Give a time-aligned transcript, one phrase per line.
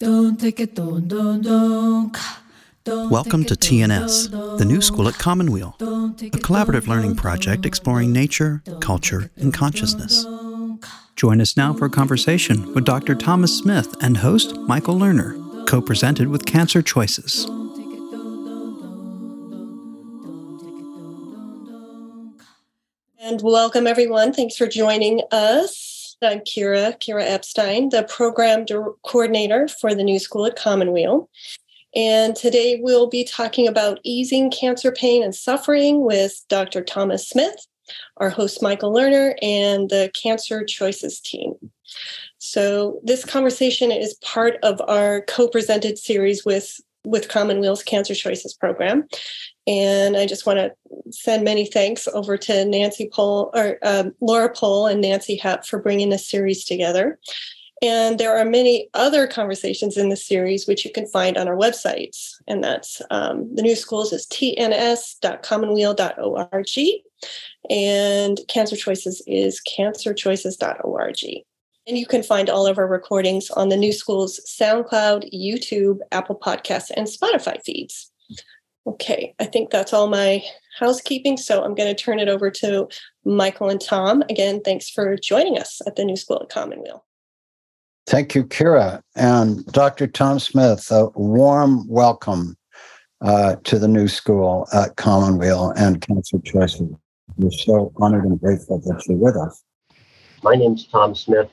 [0.00, 0.46] Welcome to
[3.56, 10.24] TNS, the new school at Commonweal, a collaborative learning project exploring nature, culture, and consciousness.
[11.16, 13.16] Join us now for a conversation with Dr.
[13.16, 17.46] Thomas Smith and host Michael Lerner, co presented with Cancer Choices.
[23.20, 24.32] And welcome, everyone.
[24.32, 25.87] Thanks for joining us.
[26.20, 28.66] I'm Kira, Kira Epstein, the program
[29.06, 31.30] coordinator for the New School at Commonweal.
[31.94, 36.82] And today we'll be talking about easing cancer pain and suffering with Dr.
[36.82, 37.66] Thomas Smith,
[38.16, 41.54] our host Michael Lerner, and the Cancer Choices team.
[42.38, 49.06] So this conversation is part of our co-presented series with with Commonweal's Cancer Choices program.
[49.68, 50.72] And I just want to
[51.10, 55.78] send many thanks over to Nancy Pole or um, Laura Pole and Nancy Hepp for
[55.78, 57.18] bringing this series together.
[57.82, 61.56] And there are many other conversations in the series which you can find on our
[61.56, 62.34] websites.
[62.48, 66.68] And that's um, the new schools is tns.commonweal.org
[67.70, 71.18] and Cancer Choices is cancerchoices.org.
[71.86, 76.36] And you can find all of our recordings on the New School's SoundCloud, YouTube, Apple
[76.36, 78.10] Podcasts, and Spotify feeds.
[78.86, 80.42] Okay, I think that's all my
[80.78, 81.36] housekeeping.
[81.36, 82.88] So I'm going to turn it over to
[83.24, 84.22] Michael and Tom.
[84.30, 87.04] Again, thanks for joining us at the New School at Commonweal.
[88.06, 89.02] Thank you, Kira.
[89.16, 90.06] And Dr.
[90.06, 92.56] Tom Smith, a warm welcome
[93.20, 96.88] uh, to the New School at Commonweal and Cancer Choices.
[97.36, 99.62] We're so honored and grateful that you're with us.
[100.42, 101.50] My name is Tom Smith.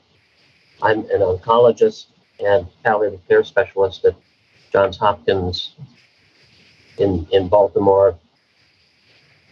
[0.80, 2.06] I'm an oncologist
[2.40, 4.14] and palliative care specialist at
[4.72, 5.74] Johns Hopkins
[6.98, 8.18] in, in Baltimore.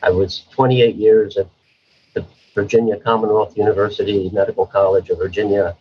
[0.03, 1.49] I was 28 years at
[2.15, 5.77] the Virginia Commonwealth University Medical College of Virginia,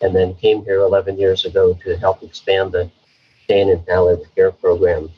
[0.00, 2.90] and then came here 11 years ago to help expand the
[3.48, 5.10] pain and palliative care program.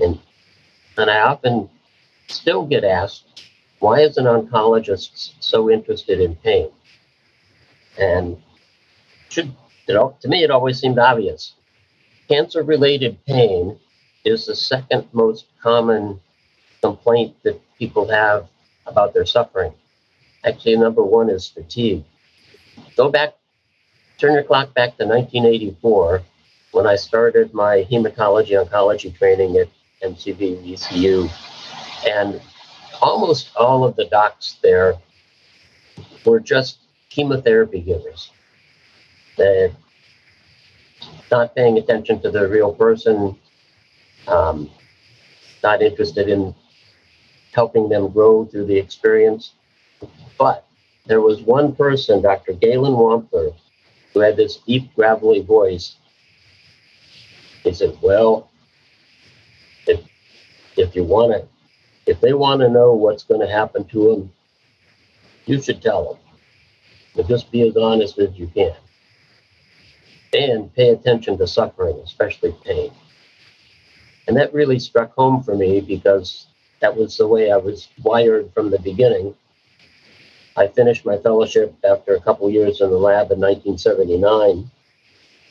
[0.00, 0.18] And,
[0.96, 1.68] and I often
[2.28, 6.70] still get asked, why is an oncologist so interested in pain?
[7.98, 8.42] And
[9.30, 9.54] should
[9.90, 11.54] you know, to me, it always seemed obvious.
[12.28, 13.76] Cancer related pain
[14.24, 16.20] is the second most common
[16.80, 18.48] complaint that people have
[18.86, 19.72] about their suffering.
[20.44, 22.04] Actually, number one is fatigue.
[22.96, 23.34] Go back,
[24.18, 26.22] turn your clock back to 1984
[26.72, 29.68] when I started my hematology oncology training at
[30.02, 31.30] MCV VCU.
[32.08, 32.40] And
[33.00, 34.94] almost all of the docs there
[36.24, 36.78] were just
[37.10, 38.30] chemotherapy givers.
[39.36, 39.72] They're
[41.30, 43.36] not paying attention to the real person,
[44.28, 44.70] um,
[45.62, 46.54] not interested in
[47.52, 49.52] helping them grow through the experience.
[50.38, 50.66] But
[51.06, 52.52] there was one person, Dr.
[52.52, 53.54] Galen Wampler,
[54.12, 55.96] who had this deep, gravelly voice.
[57.62, 58.50] He said, Well,
[59.86, 60.00] if,
[60.76, 61.48] if you want to,
[62.06, 64.32] if they want to know what's going to happen to them,
[65.46, 66.22] you should tell them.
[67.14, 68.74] But just be as honest as you can.
[70.32, 72.92] And pay attention to suffering, especially pain.
[74.30, 76.46] And that really struck home for me because
[76.78, 79.34] that was the way I was wired from the beginning.
[80.56, 84.70] I finished my fellowship after a couple years in the lab in 1979.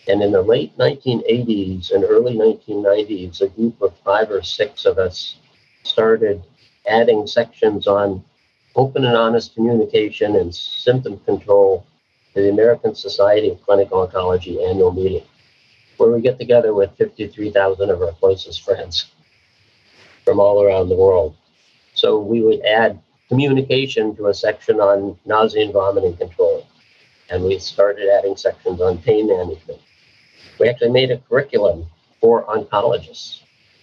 [0.07, 4.97] And in the late 1980s and early 1990s, a group of five or six of
[4.97, 5.35] us
[5.83, 6.41] started
[6.87, 8.23] adding sections on
[8.77, 11.85] open and honest communication and symptom control
[12.33, 15.25] to the American Society of Clinical Oncology annual meeting
[15.99, 19.11] where we get together with 53,000 of our closest friends
[20.23, 21.35] from all around the world.
[21.93, 26.65] So we would add communication to a section on nausea and vomiting control.
[27.29, 29.79] And we started adding sections on pain management.
[30.59, 31.85] We actually made a curriculum
[32.21, 33.41] for oncologists.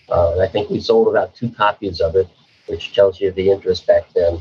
[0.09, 2.29] Uh, I think we sold about two copies of it,
[2.67, 4.41] which tells you the interest back then.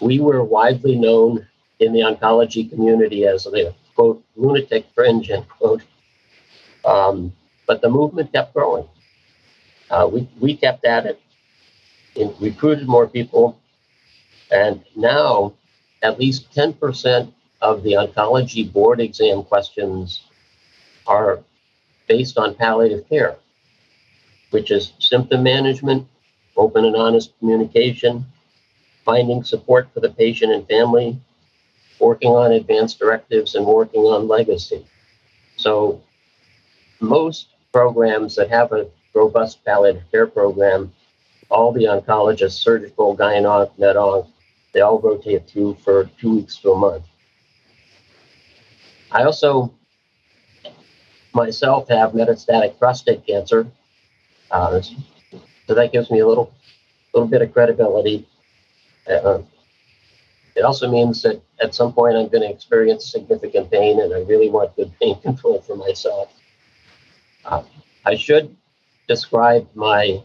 [0.00, 1.46] We were widely known
[1.78, 5.82] in the oncology community as the quote lunatic fringe end quote
[6.90, 7.32] um,
[7.66, 8.86] but the movement kept growing.
[9.90, 11.20] Uh, we, we kept at it,
[12.16, 13.58] and recruited more people,
[14.50, 15.52] and now
[16.02, 17.32] at least 10%
[17.62, 20.22] of the oncology board exam questions
[21.06, 21.40] are
[22.08, 23.36] based on palliative care,
[24.50, 26.08] which is symptom management,
[26.56, 28.24] open and honest communication,
[29.04, 31.20] finding support for the patient and family,
[32.00, 34.84] working on advanced directives, and working on legacy.
[35.56, 36.00] So
[37.00, 40.92] most programs that have a robust palliative care program,
[41.50, 44.26] all the oncologists, surgical, gynonc, med-onc,
[44.72, 47.04] they all rotate through for two weeks to a month.
[49.10, 49.72] I also
[51.32, 53.66] myself have metastatic prostate cancer.
[54.50, 56.52] Uh, so that gives me a little,
[57.14, 58.28] little bit of credibility.
[59.08, 59.40] Uh,
[60.56, 64.20] it also means that at some point I'm going to experience significant pain, and I
[64.20, 66.32] really want good pain control for myself.
[67.44, 67.62] Uh,
[68.04, 68.56] I should
[69.08, 70.22] describe my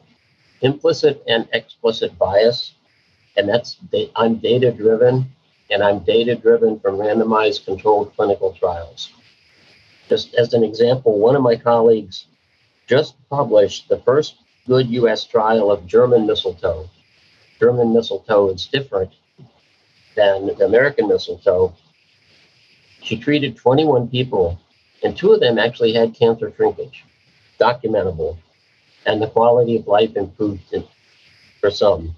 [0.61, 2.73] implicit and explicit bias,
[3.37, 3.77] and that's
[4.15, 5.31] I'm data driven,
[5.69, 9.11] and I'm data driven from randomized controlled clinical trials.
[10.07, 12.27] Just as an example, one of my colleagues
[12.87, 14.35] just published the first
[14.67, 16.89] good US trial of German mistletoe.
[17.59, 19.11] German mistletoe is different
[20.15, 21.73] than American mistletoe.
[23.01, 24.59] She treated 21 people,
[25.03, 27.05] and two of them actually had cancer shrinkage,
[27.59, 28.37] documentable,
[29.05, 30.73] and the quality of life improved
[31.59, 32.15] for some.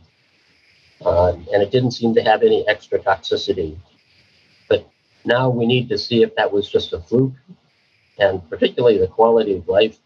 [1.06, 3.78] Uh, and it didn't seem to have any extra toxicity.
[4.70, 4.90] But
[5.26, 7.34] now we need to see if that was just a fluke
[8.20, 10.00] and particularly the quality of life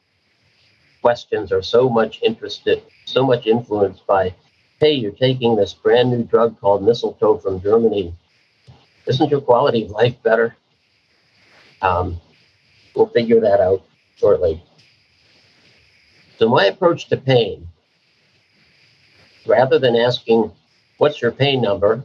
[1.01, 4.35] questions are so much interested, so much influenced by,
[4.79, 8.13] hey, you're taking this brand new drug called mistletoe from Germany.
[9.07, 10.55] Isn't your quality of life better?
[11.81, 12.21] Um,
[13.01, 13.81] we'll figure that out
[14.15, 14.63] shortly.
[16.37, 17.67] So my approach to pain,
[19.47, 20.51] rather than asking,
[20.99, 22.03] what's your pain number,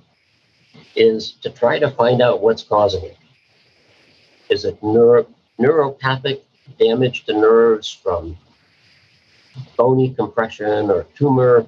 [0.94, 3.18] is to try to find out what's causing it.
[4.48, 5.26] Is it neuro,
[5.60, 6.40] neuropathic
[6.78, 8.38] damage to nerves from
[9.76, 11.66] bony compression or tumor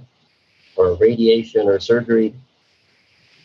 [0.76, 2.34] or radiation or surgery.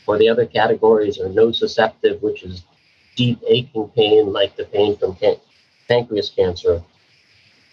[0.07, 2.63] Or the other categories are nociceptive, which is
[3.15, 5.15] deep aching pain like the pain from
[5.87, 6.81] pancreas cancer.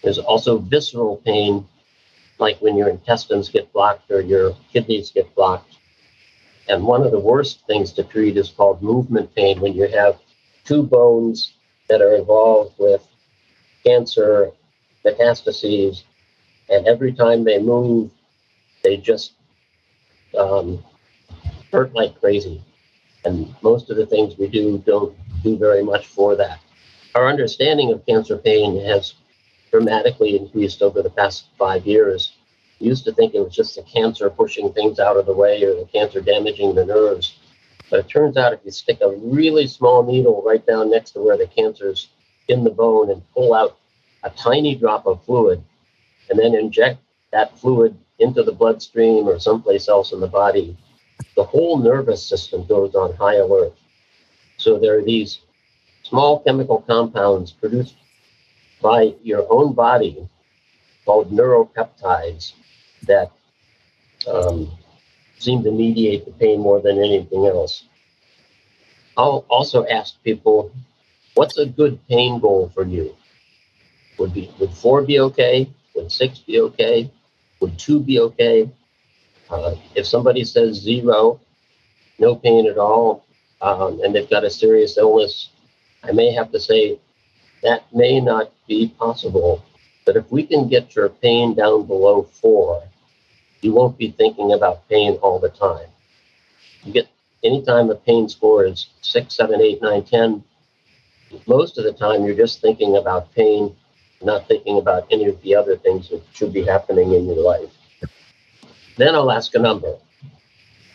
[0.03, 1.67] There's also visceral pain,
[2.39, 5.77] like when your intestines get blocked or your kidneys get blocked.
[6.67, 10.19] And one of the worst things to treat is called movement pain when you have
[10.65, 11.53] two bones
[11.89, 13.05] that are involved with
[13.85, 14.51] cancer
[15.05, 16.03] metastases,
[16.69, 18.11] and every time they move,
[18.83, 19.33] they just
[20.37, 20.83] um,
[21.71, 22.63] hurt like crazy.
[23.25, 26.59] And most of the things we do don't do very much for that.
[27.13, 29.15] Our understanding of cancer pain has
[29.69, 32.33] dramatically increased over the past five years.
[32.79, 35.61] We used to think it was just the cancer pushing things out of the way
[35.63, 37.35] or the cancer damaging the nerves.
[37.89, 41.19] But it turns out if you stick a really small needle right down next to
[41.19, 42.07] where the cancer's
[42.47, 43.77] in the bone and pull out
[44.23, 45.61] a tiny drop of fluid
[46.29, 50.77] and then inject that fluid into the bloodstream or someplace else in the body,
[51.35, 53.73] the whole nervous system goes on high alert.
[54.57, 55.39] So there are these
[56.11, 57.95] small chemical compounds produced
[58.81, 60.27] by your own body
[61.05, 62.51] called neuropeptides
[63.07, 63.31] that
[64.27, 64.69] um,
[65.39, 67.85] seem to mediate the pain more than anything else.
[69.15, 70.73] I'll also ask people,
[71.35, 73.15] what's a good pain goal for you?
[74.19, 75.69] Would be would four be okay?
[75.95, 77.09] Would six be okay?
[77.61, 78.69] Would two be okay?
[79.49, 81.39] Uh, if somebody says zero,
[82.19, 83.25] no pain at all,
[83.61, 85.49] um, and they've got a serious illness,
[86.03, 86.99] I may have to say
[87.63, 89.63] that may not be possible.
[90.05, 92.83] But if we can get your pain down below four,
[93.61, 95.87] you won't be thinking about pain all the time.
[96.83, 97.07] You get
[97.43, 100.43] anytime the pain score is six, seven, eight, nine, ten,
[101.47, 103.75] most of the time you're just thinking about pain,
[104.21, 107.71] not thinking about any of the other things that should be happening in your life.
[108.97, 109.95] Then I'll ask a number.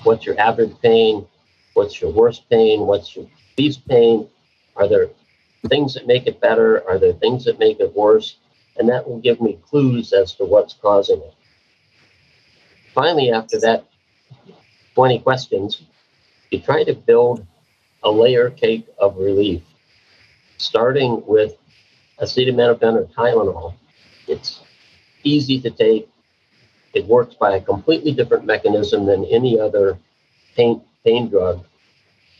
[0.02, 1.26] What's your average pain?
[1.74, 2.80] What's your worst pain?
[2.80, 4.28] What's your least pain?
[4.76, 5.08] Are there
[5.68, 6.86] things that make it better?
[6.88, 8.36] Are there things that make it worse?
[8.76, 11.34] And that will give me clues as to what's causing it
[12.96, 13.84] finally, after that
[14.94, 15.82] 20 questions,
[16.50, 17.46] you try to build
[18.02, 19.62] a layer cake of relief,
[20.56, 21.52] starting with
[22.18, 23.74] acetaminophen or Tylenol.
[24.26, 24.60] It's
[25.22, 26.08] easy to take.
[26.94, 29.98] It works by a completely different mechanism than any other
[30.56, 31.62] pain, pain drug.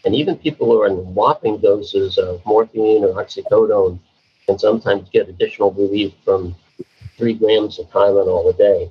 [0.06, 3.98] And even people who are in whopping doses of morphine or oxycodone
[4.46, 6.54] can sometimes get additional relief from
[7.18, 8.90] three grams of Tylenol a day.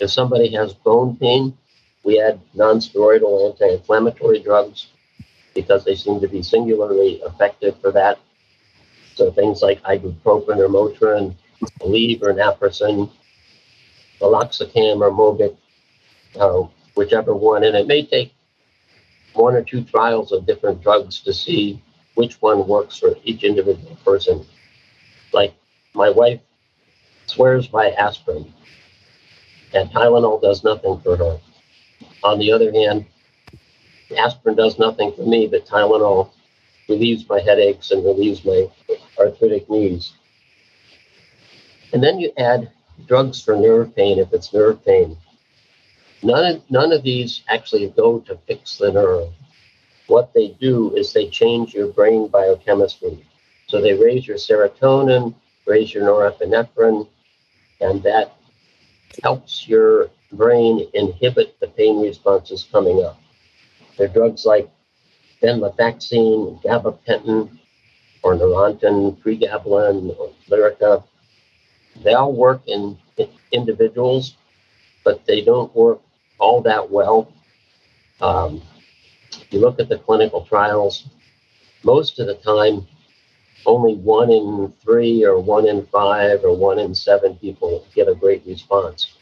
[0.00, 1.56] If somebody has bone pain,
[2.02, 4.88] we add nonsteroidal anti-inflammatory drugs
[5.54, 8.18] because they seem to be singularly effective for that.
[9.14, 11.36] So things like ibuprofen or Motrin,
[11.80, 13.08] Aleve or Naprosyn,
[14.20, 15.56] Meloxicam or Mobic,
[16.40, 17.62] uh, whichever one.
[17.62, 18.32] And it may take
[19.38, 21.82] one or two trials of different drugs to see
[22.14, 24.44] which one works for each individual person.
[25.32, 25.54] Like
[25.94, 26.40] my wife
[27.26, 28.52] swears by aspirin
[29.74, 31.38] and Tylenol does nothing for her.
[32.24, 33.06] On the other hand,
[34.16, 36.30] aspirin does nothing for me, but Tylenol
[36.88, 38.68] relieves my headaches and relieves my
[39.18, 40.14] arthritic knees.
[41.92, 42.70] And then you add
[43.06, 45.16] drugs for nerve pain if it's nerve pain.
[46.22, 49.28] None of, none of these actually go to fix the nerve.
[50.08, 53.24] What they do is they change your brain biochemistry.
[53.68, 55.34] So they raise your serotonin,
[55.66, 57.06] raise your norepinephrine,
[57.80, 58.34] and that
[59.22, 63.20] helps your brain inhibit the pain responses coming up.
[63.96, 64.70] There are drugs like
[65.42, 67.58] venlafaxine, gabapentin,
[68.22, 71.04] or Neurontin, pregabalin, or Lyrica.
[72.02, 72.98] They all work in
[73.52, 74.36] individuals,
[75.04, 76.00] but they don't work
[76.38, 77.32] all that well.
[78.20, 78.62] Um,
[79.50, 81.08] you look at the clinical trials,
[81.84, 82.86] most of the time,
[83.66, 88.14] only one in three or one in five or one in seven people get a
[88.14, 89.16] great response.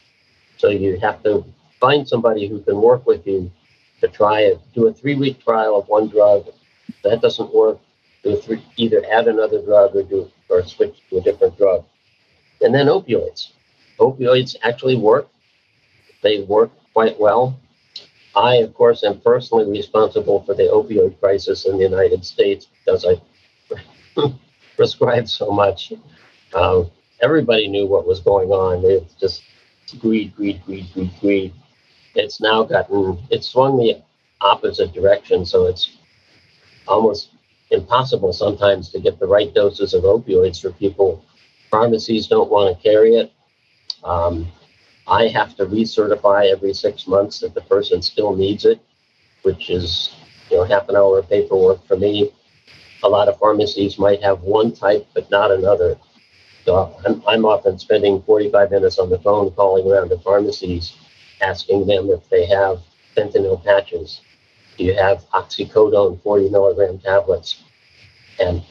[0.56, 1.44] So you have to
[1.80, 3.50] find somebody who can work with you
[4.00, 4.60] to try it.
[4.74, 6.48] Do a three-week trial of one drug.
[6.88, 7.78] If that doesn't work.
[8.22, 11.84] Do three, either add another drug or do or switch to a different drug.
[12.60, 13.52] And then opioids.
[13.98, 15.28] Opioids actually work.
[16.22, 17.60] They work quite well.
[18.34, 23.04] I, of course, am personally responsible for the opioid crisis in the United States because
[23.04, 23.20] I
[24.76, 25.92] prescribed so much.
[26.54, 26.84] Uh,
[27.20, 28.82] everybody knew what was going on.
[28.82, 29.42] It's just
[30.00, 31.52] greed, greed, greed, greed, greed.
[32.14, 34.02] It's now gotten, it's swung the
[34.40, 35.44] opposite direction.
[35.44, 35.98] So it's
[36.88, 37.28] almost
[37.70, 41.22] impossible sometimes to get the right doses of opioids for people.
[41.70, 43.34] Pharmacies don't want to carry it.
[44.02, 44.50] Um,
[45.08, 48.80] I have to recertify every six months that the person still needs it,
[49.42, 50.14] which is
[50.50, 52.32] you know half an hour of paperwork for me.
[53.04, 55.96] A lot of pharmacies might have one type but not another.
[56.64, 60.94] So I'm, I'm often spending 45 minutes on the phone calling around to pharmacies,
[61.40, 62.80] asking them if they have
[63.16, 64.20] fentanyl patches.
[64.76, 67.62] Do you have oxycodone 40 milligram tablets?
[68.40, 68.62] And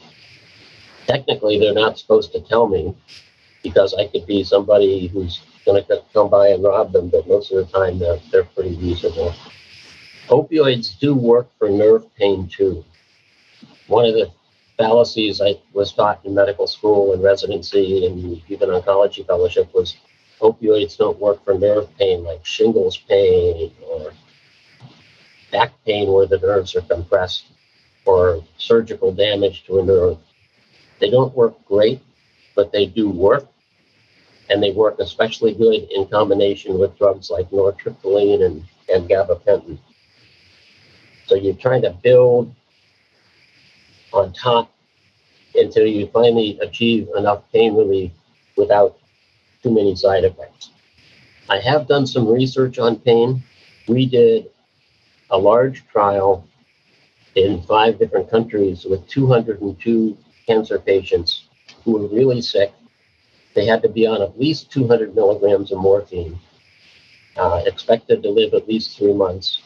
[1.06, 2.94] technically, they're not supposed to tell me
[3.62, 7.52] because I could be somebody who's going to come by and rob them, but most
[7.52, 9.34] of the time they're, they're pretty reasonable.
[10.28, 12.84] Opioids do work for nerve pain too.
[13.88, 14.30] One of the
[14.78, 19.96] fallacies I was taught in medical school and residency and even oncology fellowship was
[20.40, 24.12] opioids don't work for nerve pain like shingles pain or
[25.50, 27.46] back pain where the nerves are compressed
[28.04, 30.18] or surgical damage to a nerve.
[31.00, 32.02] They don't work great,
[32.54, 33.48] but they do work
[34.48, 39.78] and they work especially good in combination with drugs like nortriptyline and, and gabapentin.
[41.26, 42.54] So you're trying to build
[44.12, 44.70] on top
[45.54, 48.12] until you finally achieve enough pain relief
[48.56, 48.98] without
[49.62, 50.70] too many side effects.
[51.48, 53.42] I have done some research on pain.
[53.88, 54.50] We did
[55.30, 56.46] a large trial
[57.34, 61.48] in five different countries with 202 cancer patients
[61.84, 62.72] who were really sick
[63.56, 66.38] they had to be on at least 200 milligrams of morphine,
[67.36, 69.62] uh, expected to live at least three months,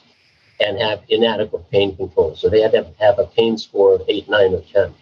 [0.60, 2.36] and have inadequate pain control.
[2.36, 4.94] So they had to have a pain score of 8, 9, or 10.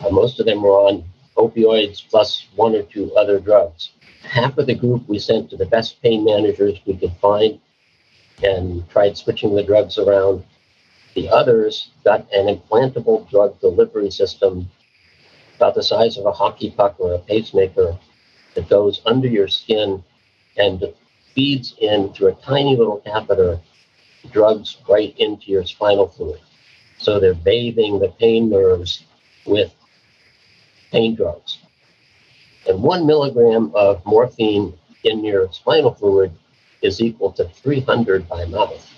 [0.00, 1.04] Uh, most of them were on
[1.36, 3.90] opioids plus one or two other drugs.
[4.22, 7.60] Half of the group we sent to the best pain managers we could find
[8.42, 10.44] and tried switching the drugs around.
[11.14, 14.70] The others got an implantable drug delivery system
[15.56, 17.98] about the size of a hockey puck or a pacemaker
[18.54, 20.02] that goes under your skin
[20.56, 20.84] and
[21.34, 23.60] feeds in through a tiny little catheter
[24.32, 26.40] drugs right into your spinal fluid.
[26.98, 29.04] So they're bathing the pain nerves
[29.44, 29.72] with
[30.90, 31.58] pain drugs.
[32.66, 36.32] And one milligram of morphine in your spinal fluid
[36.82, 38.90] is equal to 300 by mouth.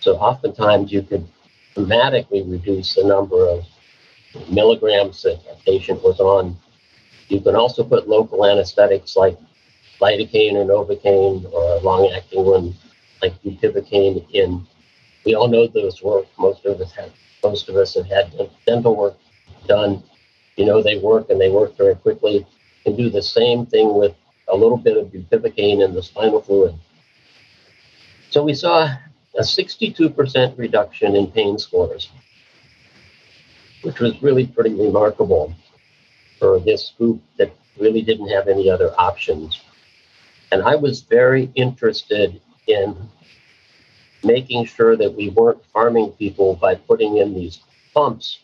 [0.00, 1.26] So oftentimes you could
[1.74, 3.64] dramatically reduce the number of
[4.50, 6.56] milligrams that a patient was on.
[7.28, 9.38] You can also put local anesthetics like
[10.00, 12.74] lidocaine or novocaine or a long-acting one
[13.22, 14.66] like bupivacaine in.
[15.24, 16.26] We all know those work.
[16.38, 17.10] Most of us have.
[17.42, 18.32] Most of us have had
[18.66, 19.16] dental work
[19.66, 20.02] done.
[20.56, 22.46] You know they work and they work very quickly.
[22.84, 24.14] Can do the same thing with
[24.48, 26.74] a little bit of bupivacaine in the spinal fluid.
[28.30, 28.84] So we saw
[29.36, 32.10] a 62% reduction in pain scores
[33.82, 35.54] which was really pretty remarkable
[36.38, 39.60] for this group that really didn't have any other options.
[40.50, 42.96] And I was very interested in
[44.24, 47.60] making sure that we weren't harming people by putting in these
[47.94, 48.38] pumps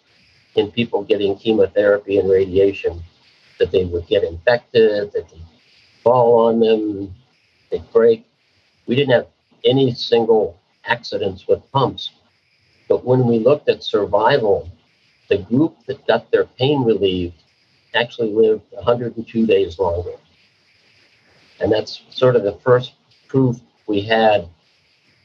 [0.54, 3.02] in people getting chemotherapy and radiation,
[3.58, 5.40] that they would get infected, that they
[6.02, 7.14] fall on them,
[7.70, 8.26] they break.
[8.86, 9.28] We didn't have
[9.64, 12.10] any single accidents with pumps.
[12.88, 14.70] But when we looked at survival
[15.28, 17.42] the group that got their pain relieved
[17.94, 20.12] actually lived 102 days longer.
[21.60, 22.92] And that's sort of the first
[23.26, 23.56] proof
[23.86, 24.48] we had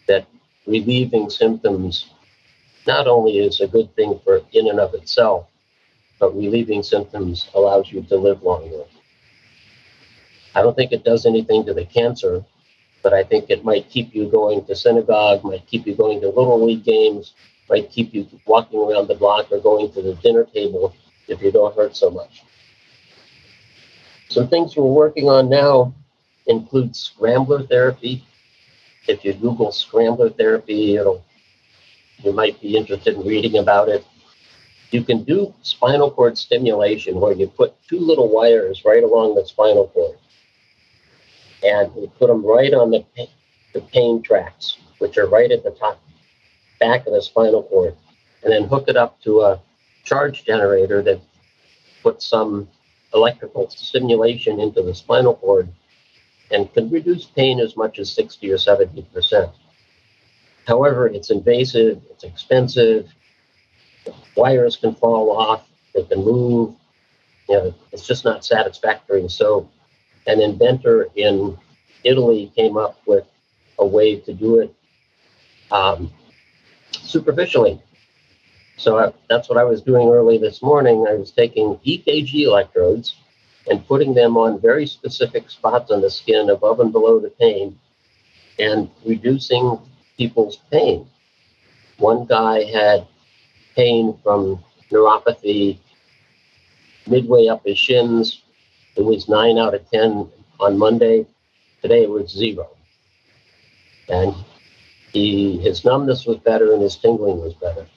[0.07, 0.25] that
[0.65, 2.09] relieving symptoms
[2.85, 5.47] not only is a good thing for in and of itself,
[6.19, 8.83] but relieving symptoms allows you to live longer.
[10.55, 12.43] I don't think it does anything to the cancer,
[13.01, 16.27] but I think it might keep you going to synagogue, might keep you going to
[16.27, 17.33] little league games,
[17.69, 20.95] might keep you walking around the block or going to the dinner table
[21.27, 22.43] if you don't hurt so much.
[24.29, 25.93] Some things we're working on now
[26.47, 28.25] include scrambler therapy.
[29.07, 31.23] If you Google scrambler therapy, it'll
[32.19, 34.05] you might be interested in reading about it.
[34.91, 39.45] You can do spinal cord stimulation where you put two little wires right along the
[39.45, 40.17] spinal cord
[41.63, 43.05] and you put them right on the,
[43.73, 45.99] the pain tracks, which are right at the top
[46.79, 47.95] back of the spinal cord,
[48.43, 49.61] and then hook it up to a
[50.03, 51.21] charge generator that
[52.01, 52.67] puts some
[53.13, 55.69] electrical stimulation into the spinal cord
[56.51, 59.51] and can reduce pain as much as 60 or 70 percent.
[60.67, 63.11] However, it's invasive, it's expensive,
[64.35, 66.75] wires can fall off, they can move,
[67.49, 69.27] you know, it's just not satisfactory.
[69.29, 69.69] So
[70.27, 71.57] an inventor in
[72.03, 73.25] Italy came up with
[73.79, 74.73] a way to do it
[75.71, 76.11] um,
[77.03, 77.81] superficially.
[78.77, 81.05] So I, that's what I was doing early this morning.
[81.07, 83.15] I was taking EKG electrodes
[83.69, 87.79] and putting them on very specific spots on the skin above and below the pain
[88.59, 89.79] and reducing
[90.17, 91.07] people's pain.
[91.97, 93.07] One guy had
[93.75, 95.79] pain from neuropathy
[97.07, 98.41] midway up his shins.
[98.95, 100.29] It was nine out of 10
[100.59, 101.25] on Monday.
[101.81, 102.69] Today it was zero.
[104.09, 104.33] And
[105.13, 107.87] he, his numbness was better and his tingling was better.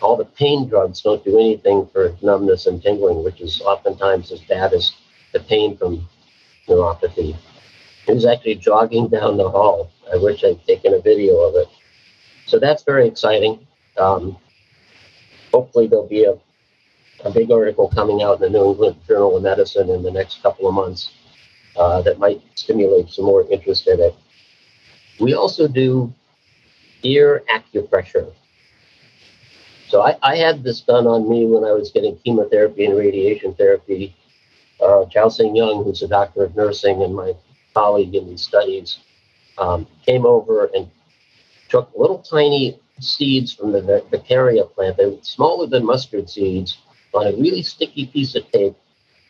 [0.00, 4.40] All the pain drugs don't do anything for numbness and tingling, which is oftentimes as
[4.40, 4.92] bad as
[5.32, 6.08] the pain from
[6.66, 7.36] neuropathy.
[8.06, 9.90] He was actually jogging down the hall.
[10.12, 11.68] I wish I'd taken a video of it.
[12.46, 13.66] So that's very exciting.
[13.98, 14.36] Um,
[15.52, 16.34] hopefully, there'll be a,
[17.24, 20.42] a big article coming out in the New England Journal of Medicine in the next
[20.42, 21.10] couple of months
[21.76, 24.14] uh, that might stimulate some more interest in it.
[25.20, 26.12] We also do
[27.02, 28.32] ear acupressure.
[29.88, 33.54] So I, I, had this done on me when I was getting chemotherapy and radiation
[33.54, 34.16] therapy.
[34.82, 37.34] Uh, Chao Hsing Yeh, who's a doctor of nursing and my
[37.74, 38.98] colleague in these studies,
[39.58, 40.90] um, came over and
[41.68, 44.96] took little tiny seeds from the Vaccaria plant.
[44.96, 46.78] They were smaller than mustard seeds
[47.12, 48.76] on a really sticky piece of tape,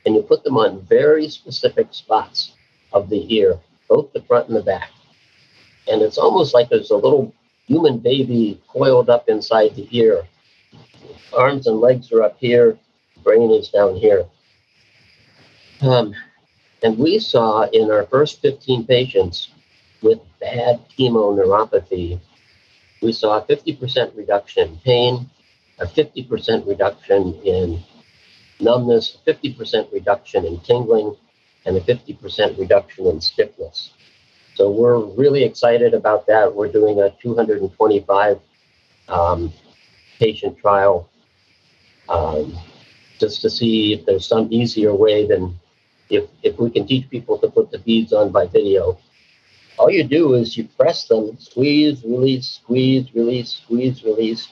[0.07, 2.53] and you put them on very specific spots
[2.93, 4.91] of the ear, both the front and the back
[5.89, 7.33] and it's almost like there's a little
[7.67, 10.27] human baby coiled up inside the ear.
[11.37, 12.79] Arms and legs are up here,
[13.23, 14.25] brain is down here.
[15.81, 16.15] Um,
[16.83, 19.51] and we saw in our first 15 patients
[20.03, 22.21] with bad chemoneuropathy,
[23.03, 25.31] we saw a 50% reduction in pain,
[25.79, 27.83] a 50% reduction in
[28.61, 31.17] numbness, 50% reduction in tingling,
[31.67, 33.93] and a 50% reduction in stiffness.
[34.55, 36.55] So we're really excited about that.
[36.55, 38.41] We're doing a 225
[39.09, 39.53] um,
[40.19, 41.11] patient trial
[42.09, 42.57] um,
[43.19, 45.59] just to see if there's some easier way than
[46.09, 48.97] if, if we can teach people to put the beads on by video.
[49.77, 54.49] All you do is you press them, squeeze, release, squeeze, release, squeeze, release.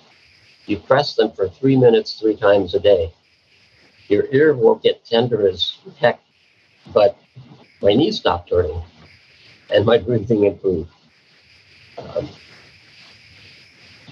[0.67, 3.15] You press them for three minutes, three times a day.
[4.09, 6.21] Your ear won't get tender as heck,
[6.93, 7.17] but
[7.81, 8.83] my knees stop hurting
[9.71, 10.91] and my breathing improved.
[11.99, 12.29] Um,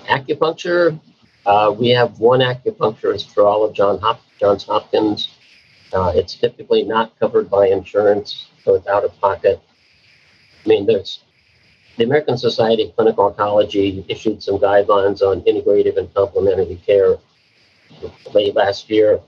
[0.09, 0.99] acupuncture,
[1.47, 5.29] uh, we have one acupuncturist for all of John Hop- Johns Hopkins.
[5.93, 9.61] Uh, it's typically not covered by insurance, so it's out of pocket.
[10.65, 11.25] I mean, there's
[11.97, 17.19] the American Society of Clinical Oncology issued some guidelines on integrative and complementary care
[18.33, 19.21] late last year,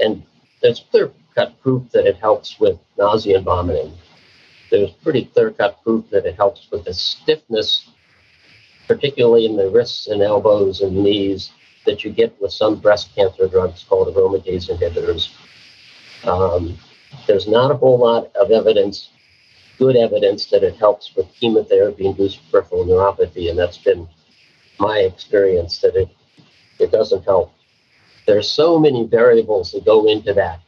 [0.00, 0.22] and
[0.62, 3.92] there's clear cut proof that it helps with nausea and vomiting
[4.70, 7.90] there's pretty clear cut proof that it helps with the stiffness,
[8.86, 11.52] particularly in the wrists and elbows and knees,
[11.86, 15.30] that you get with some breast cancer drugs called aromatase inhibitors.
[16.26, 16.78] Um,
[17.26, 19.10] there's not a whole lot of evidence,
[19.78, 24.08] good evidence, that it helps with chemotherapy induced peripheral neuropathy, and that's been
[24.78, 26.08] my experience that it,
[26.78, 27.52] it doesn't help.
[28.26, 30.60] There's so many variables that go into that.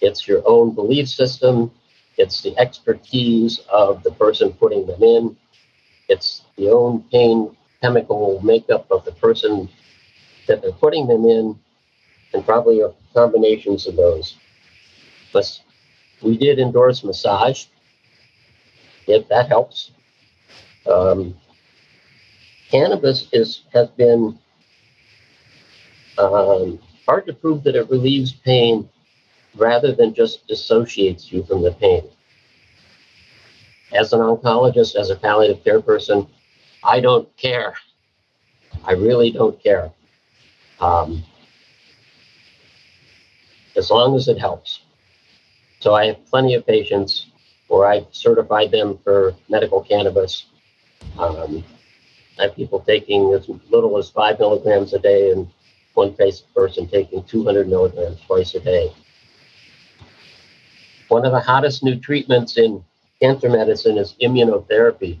[0.00, 1.70] It's your own belief system,
[2.18, 5.36] it's the expertise of the person putting them in.
[6.08, 9.68] It's the own pain chemical makeup of the person
[10.48, 11.58] that they're putting them in,
[12.32, 12.82] and probably
[13.14, 14.36] combinations of those.
[15.32, 15.60] but
[16.22, 17.66] we did endorse massage,
[19.06, 19.92] if that helps.
[20.90, 21.34] Um,
[22.70, 24.38] cannabis is has been
[26.18, 28.88] um, hard to prove that it relieves pain
[29.56, 32.02] rather than just dissociates you from the pain.
[33.92, 36.26] As an oncologist, as a palliative care person,
[36.82, 37.74] I don't care.
[38.84, 39.90] I really don't care.
[40.80, 41.22] Um,
[43.76, 44.80] as long as it helps.
[45.80, 47.26] So I have plenty of patients
[47.68, 50.46] where I've certified them for medical cannabis.
[51.18, 51.64] Um,
[52.38, 55.48] I have people taking as little as five milligrams a day and
[55.94, 56.14] one
[56.54, 58.92] person taking 200 milligrams twice a day.
[61.14, 62.84] One of the hottest new treatments in
[63.22, 65.20] cancer medicine is immunotherapy.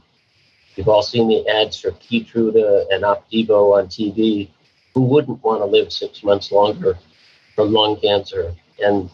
[0.74, 4.50] You've all seen the ads for Keytruda and Opdivo on TV.
[4.92, 6.98] Who wouldn't want to live six months longer
[7.54, 8.56] from lung cancer?
[8.80, 9.08] And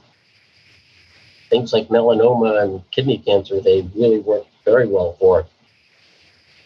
[1.51, 5.47] things like melanoma and kidney cancer, they really work very well for.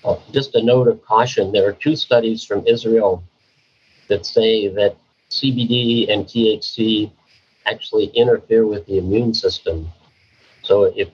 [0.04, 3.24] Uh, just a note of caution there are two studies from Israel
[4.06, 4.96] that say that
[5.30, 7.10] CBD and THC
[7.66, 9.90] actually interfere with the immune system.
[10.64, 11.08] So if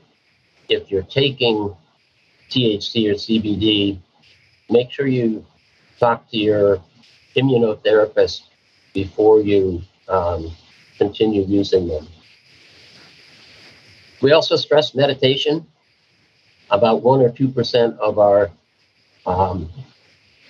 [0.68, 1.74] if you're taking
[2.50, 3.98] THC or CBD,
[4.70, 5.44] make sure you
[5.98, 6.80] talk to your
[7.36, 8.42] immunotherapist
[8.94, 10.52] before you um,
[10.98, 12.06] continue using them.
[14.22, 15.66] We also stress meditation.
[16.70, 18.48] About one or two percent of our
[19.26, 19.68] um,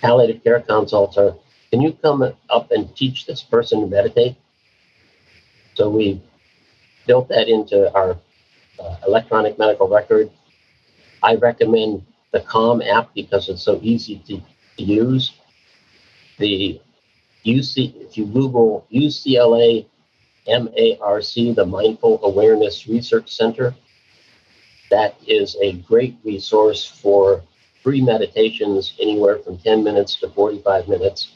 [0.01, 1.35] palliative care consults are
[1.71, 4.35] can you come up and teach this person to meditate?
[5.73, 6.21] So we
[7.07, 8.17] built that into our
[8.81, 10.29] uh, electronic medical record.
[11.23, 14.41] I recommend the Calm app because it's so easy to,
[14.77, 15.33] to use.
[16.37, 16.81] The
[17.45, 19.85] UC, if you Google UCLA
[20.47, 23.75] MARC, the Mindful Awareness Research Center,
[24.89, 27.43] that is a great resource for
[27.83, 31.33] free meditations anywhere from 10 minutes to 45 minutes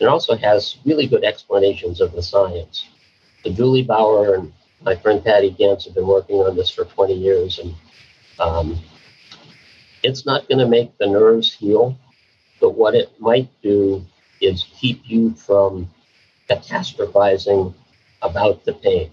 [0.00, 2.88] it also has really good explanations of the science.
[3.44, 7.14] The Julie Bower and my friend Patty Ganz have been working on this for 20
[7.14, 7.74] years, and
[8.38, 8.78] um,
[10.02, 11.96] it's not going to make the nerves heal,
[12.60, 14.04] but what it might do
[14.40, 15.88] is keep you from
[16.48, 17.74] catastrophizing
[18.22, 19.10] about the pain.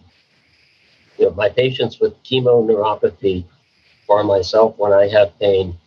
[1.18, 3.46] You know, my patients with chemoneuropathy,
[4.08, 5.78] or myself when I have pain,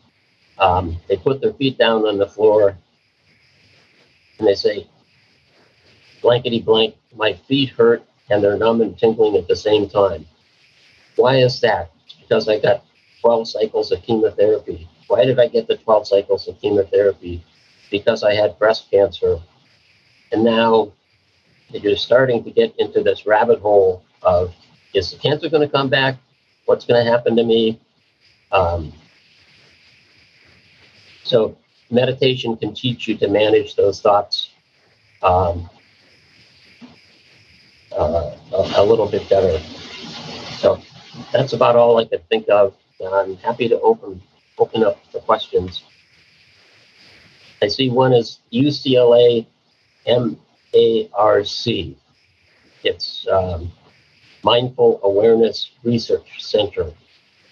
[0.58, 2.76] um, they put their feet down on the floor
[4.38, 4.88] and they say,
[6.22, 10.26] blankety blank, my feet hurt and they're numb and tingling at the same time.
[11.16, 11.90] Why is that?
[12.20, 12.84] Because I got
[13.22, 14.88] 12 cycles of chemotherapy.
[15.08, 17.44] Why did I get the 12 cycles of chemotherapy?
[17.90, 19.38] Because I had breast cancer.
[20.30, 20.92] And now
[21.70, 24.54] you're starting to get into this rabbit hole of
[24.94, 26.16] is the cancer going to come back?
[26.66, 27.80] What's going to happen to me?
[28.52, 28.92] Um,
[31.24, 31.56] so
[31.90, 34.50] meditation can teach you to manage those thoughts
[35.22, 35.68] um,
[37.92, 39.58] uh, a, little bit better.
[40.58, 40.80] So
[41.32, 42.74] that's about all I could think of.
[43.12, 44.20] I'm happy to open
[44.58, 45.84] open up for questions.
[47.62, 49.46] I see one is UCLA
[50.06, 51.96] MARC.
[52.84, 53.72] It's um,
[54.42, 56.92] Mindful Awareness Research Center.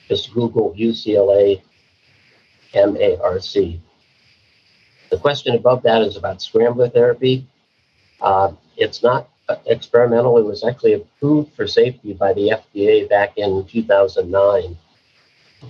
[0.09, 1.63] Just Google UCLA
[2.75, 3.81] MARC.
[5.11, 7.47] The question above that is about scrambler therapy.
[8.21, 9.29] Uh, it's not
[9.67, 10.39] experimental.
[10.39, 14.77] It was actually approved for safety by the FDA back in 2009.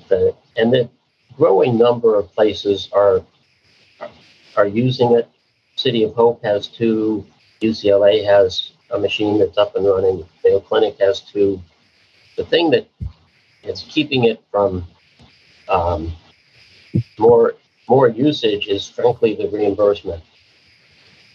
[0.08, 0.88] The, and the
[1.36, 3.22] growing number of places are
[4.56, 5.28] are using it.
[5.76, 7.26] City of Hope has two.
[7.60, 10.26] UCLA has a machine that's up and running.
[10.44, 11.60] Mayo Clinic has two.
[12.36, 12.88] The thing that
[13.62, 14.86] is keeping it from
[15.68, 16.12] um,
[17.18, 17.54] more
[17.88, 20.22] more usage is frankly the reimbursement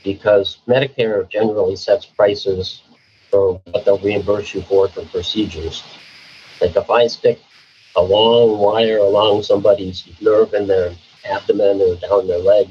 [0.03, 2.83] because Medicare generally sets prices
[3.29, 5.83] for what they'll reimburse you for for procedures.
[6.59, 7.39] Like if I stick
[7.95, 10.93] a long wire along somebody's nerve in their
[11.25, 12.69] abdomen or down their leg,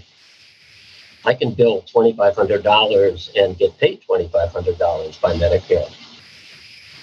[1.24, 5.92] I can bill $2,500 and get paid $2,500 by Medicare.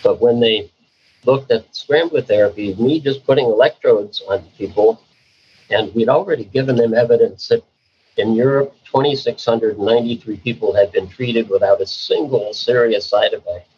[0.03, 0.71] But when they
[1.25, 5.01] looked at scrambler therapy, me just putting electrodes on people,
[5.69, 7.63] and we'd already given them evidence that
[8.17, 13.69] in Europe, 2,693 people had been treated without a single serious side effect.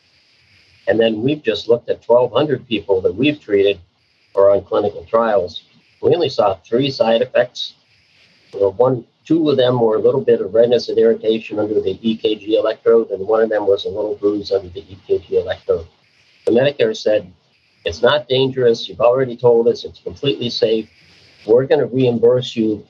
[0.87, 3.79] And then we've just looked at 1,200 people that we've treated
[4.33, 5.63] or on clinical trials.
[6.01, 7.75] We only saw three side effects.
[8.53, 12.57] one, two of them were a little bit of redness and irritation under the EKG
[12.57, 15.87] electrode, and one of them was a little bruise under the EKG electrode.
[16.45, 17.31] The Medicare said
[17.85, 18.87] It's not dangerous.
[18.87, 20.89] You've already told us it's completely safe.
[21.45, 22.85] We're going to reimburse you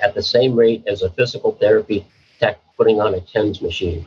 [0.00, 2.06] at the same rate as a physical therapy
[2.38, 4.06] tech putting on a TENS machine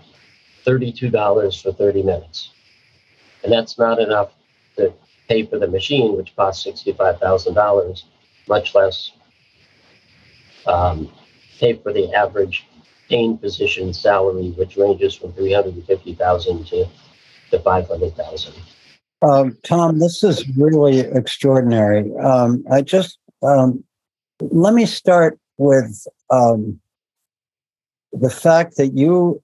[0.65, 2.51] $32 for 30 minutes.
[3.43, 4.31] And that's not enough
[4.77, 4.93] to
[5.29, 8.03] pay for the machine, which costs $65,000,
[8.47, 9.11] much less
[10.65, 11.11] um,
[11.59, 12.65] pay for the average
[13.07, 16.87] pain physician salary, which ranges from 350000 to,
[17.51, 18.53] to 500000
[19.21, 22.11] um, Tom, this is really extraordinary.
[22.17, 23.83] Um, I just um,
[24.39, 26.79] let me start with um,
[28.11, 29.41] the fact that you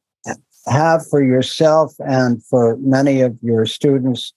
[0.67, 4.33] have for yourself and for many of your students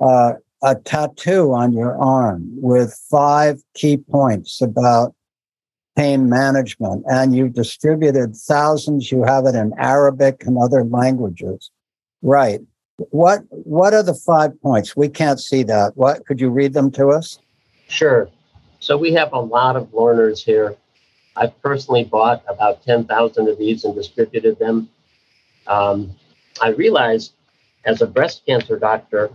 [0.00, 5.14] uh, a tattoo on your arm with five key points about
[5.96, 9.12] pain management, and you've distributed thousands.
[9.12, 11.70] You have it in Arabic and other languages,
[12.22, 12.60] right?
[13.10, 14.96] What What are the five points?
[14.96, 15.96] We can't see that.
[15.96, 17.38] What could you read them to us?
[17.88, 18.28] Sure.
[18.80, 20.76] So we have a lot of learners here.
[21.36, 24.88] I've personally bought about ten thousand of these and distributed them.
[25.66, 26.14] Um,
[26.60, 27.32] I realized
[27.84, 29.30] as a breast cancer doctor,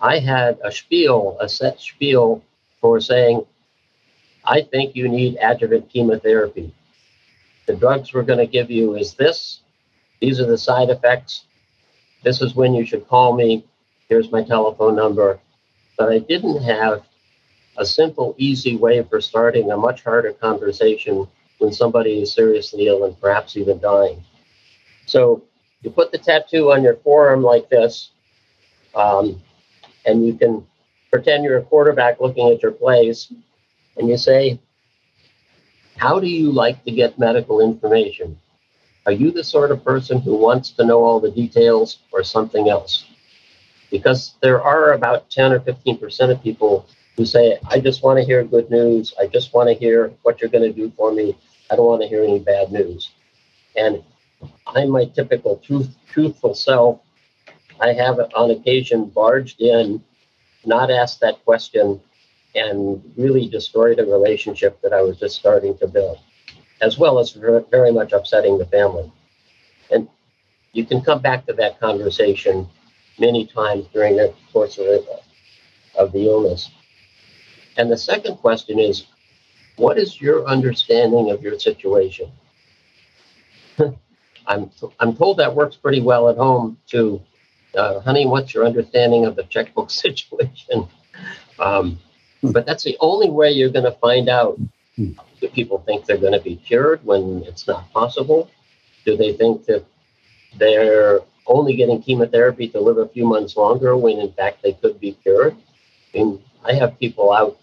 [0.00, 2.42] I had a spiel, a set spiel
[2.80, 3.46] for saying,
[4.44, 6.74] I think you need adjuvant chemotherapy.
[7.66, 9.60] The drugs we're going to give you is this.
[10.20, 11.46] These are the side effects.
[12.22, 13.64] This is when you should call me.
[14.08, 15.40] Here's my telephone number.
[15.98, 17.04] But I didn't have
[17.76, 21.26] a simple, easy way for starting a much harder conversation
[21.58, 24.22] when somebody is seriously ill and perhaps even dying.
[25.06, 25.42] So
[25.82, 28.10] you put the tattoo on your forearm like this,
[28.94, 29.42] um,
[30.04, 30.66] and you can
[31.10, 33.32] pretend you're a quarterback looking at your plays,
[33.96, 34.60] and you say,
[35.96, 38.38] How do you like to get medical information?
[39.06, 42.68] Are you the sort of person who wants to know all the details or something
[42.68, 43.06] else?
[43.90, 48.24] Because there are about 10 or 15% of people who say, I just want to
[48.24, 49.14] hear good news.
[49.20, 51.38] I just want to hear what you're going to do for me.
[51.70, 53.10] I don't want to hear any bad news.
[53.76, 54.02] And
[54.66, 57.00] I'm my typical truth, truthful self.
[57.80, 60.02] I have on occasion barged in,
[60.64, 62.00] not asked that question,
[62.54, 66.18] and really destroyed a relationship that I was just starting to build,
[66.80, 69.12] as well as very much upsetting the family.
[69.90, 70.08] And
[70.72, 72.68] you can come back to that conversation
[73.18, 75.06] many times during the course of
[75.98, 76.70] of the illness.
[77.76, 79.06] And the second question is,
[79.76, 82.30] what is your understanding of your situation?
[84.46, 87.20] I'm I'm told that works pretty well at home too.
[87.76, 90.88] Uh, honey, what's your understanding of the checkbook situation?
[91.58, 91.98] Um,
[92.42, 94.58] but that's the only way you're going to find out.
[94.96, 98.50] Do people think they're going to be cured when it's not possible?
[99.04, 99.84] Do they think that
[100.58, 104.98] they're only getting chemotherapy to live a few months longer when in fact they could
[104.98, 105.54] be cured?
[106.14, 107.58] I mean, I have people out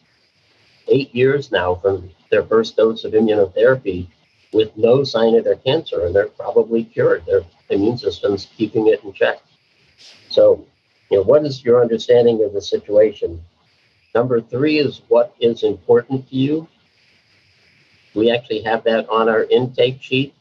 [0.87, 4.07] eight years now from their first dose of immunotherapy
[4.51, 7.25] with no sign of their cancer, and they're probably cured.
[7.25, 9.41] Their immune system's keeping it in check.
[10.29, 10.65] So,
[11.09, 13.43] you know, what is your understanding of the situation?
[14.15, 16.67] Number three is what is important to you.
[18.13, 20.35] We actually have that on our intake sheet.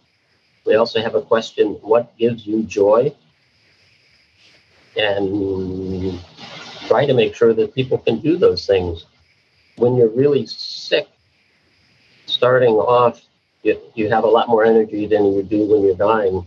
[0.66, 3.14] We also have a question what gives you joy?
[4.94, 6.20] And
[6.86, 9.06] try to make sure that people can do those things.
[9.82, 11.08] When you're really sick,
[12.26, 13.20] starting off,
[13.64, 16.46] you, you have a lot more energy than you do when you're dying.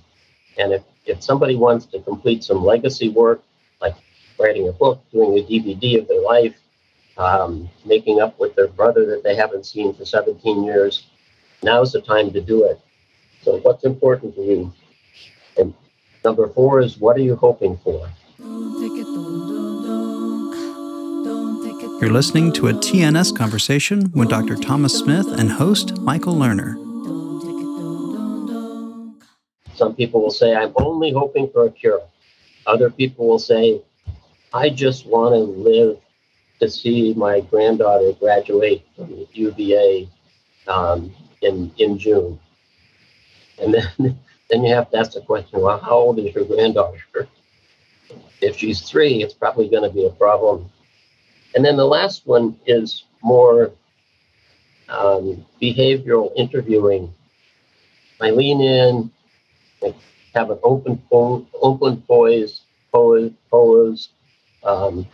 [0.58, 3.44] And if, if somebody wants to complete some legacy work,
[3.82, 3.96] like
[4.40, 6.56] writing a book, doing a DVD of their life,
[7.18, 11.06] um, making up with their brother that they haven't seen for 17 years,
[11.62, 12.80] now's the time to do it.
[13.42, 14.74] So, what's important to you?
[15.58, 15.74] And
[16.24, 18.10] number four is what are you hoping for?
[22.06, 24.56] You're listening to a TNS conversation with Dr.
[24.56, 26.76] Thomas Smith and host Michael Lerner.
[29.74, 32.04] Some people will say, I'm only hoping for a cure.
[32.68, 33.82] Other people will say,
[34.54, 35.98] I just want to live
[36.60, 40.08] to see my granddaughter graduate from UVA
[40.68, 42.40] um, in, in June.
[43.60, 44.20] And then,
[44.52, 47.28] then you have to ask the question, well, how old is your granddaughter?
[48.42, 50.70] If she's three, it's probably going to be a problem.
[51.56, 53.72] And then the last one is more
[54.90, 57.14] um, behavioral interviewing.
[58.22, 59.12] I lean in,
[59.82, 59.96] I
[60.34, 64.10] have an open open pose, pose, pose
[64.66, 65.08] um,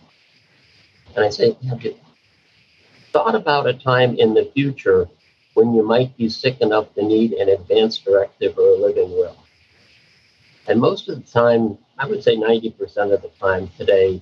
[1.16, 1.96] and I say, have you
[3.12, 5.08] thought about a time in the future
[5.54, 9.36] when you might be sick enough to need an advance directive or a living will?
[10.68, 14.22] And most of the time, I would say 90% of the time today,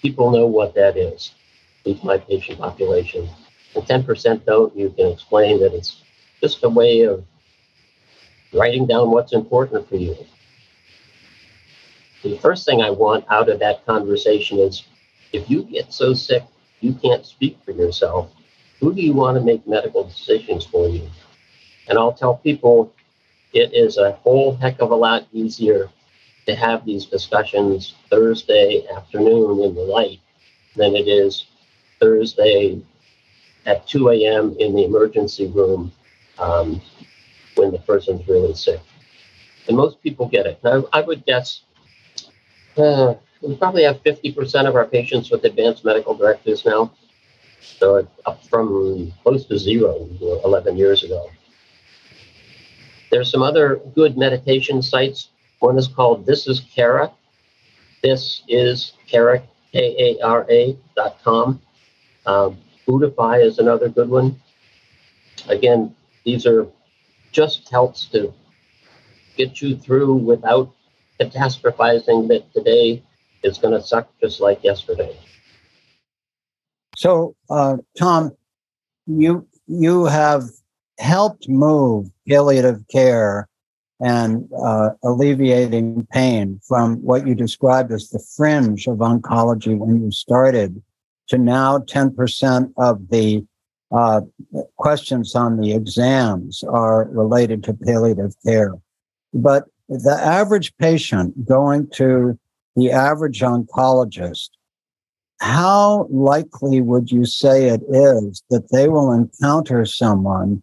[0.00, 1.32] people know what that is.
[1.84, 3.28] With my patient population.
[3.74, 6.02] And 10% don't, you can explain that it's
[6.40, 7.24] just a way of
[8.52, 10.16] writing down what's important for you.
[12.22, 14.84] The first thing I want out of that conversation is
[15.32, 16.44] if you get so sick
[16.80, 18.30] you can't speak for yourself,
[18.80, 21.08] who do you want to make medical decisions for you?
[21.88, 22.92] And I'll tell people
[23.52, 25.88] it is a whole heck of a lot easier
[26.46, 30.20] to have these discussions Thursday afternoon in the light
[30.76, 31.46] than it is
[32.02, 32.82] Thursday
[33.64, 34.56] at 2 a.m.
[34.58, 35.92] in the emergency room
[36.38, 36.82] um,
[37.54, 38.80] when the person's really sick.
[39.68, 40.58] And most people get it.
[40.64, 41.62] Now, I would guess
[42.76, 46.90] uh, we probably have 50% of our patients with advanced medical directives now.
[47.60, 50.08] So up from close to zero
[50.44, 51.30] 11 years ago.
[53.12, 55.28] There's some other good meditation sites.
[55.60, 57.12] One is called This is Kara.
[58.02, 61.60] This is Kara, K-A-R-A dot com.
[62.26, 64.40] Um, Buddhify is another good one.
[65.48, 66.66] Again, these are
[67.32, 68.32] just helps to
[69.36, 70.72] get you through without
[71.20, 73.02] catastrophizing that today
[73.42, 75.16] is going to suck just like yesterday.
[76.96, 78.32] So, uh, Tom,
[79.06, 80.44] you you have
[80.98, 83.48] helped move palliative care
[84.00, 90.10] and uh, alleviating pain from what you described as the fringe of oncology when you
[90.10, 90.82] started
[91.32, 93.42] to now 10% of the
[93.90, 94.20] uh,
[94.76, 98.74] questions on the exams are related to palliative care.
[99.32, 102.38] But the average patient going to
[102.76, 104.50] the average oncologist,
[105.40, 110.62] how likely would you say it is that they will encounter someone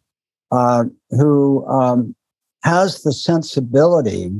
[0.51, 2.15] uh, who um,
[2.63, 4.32] has the sensibility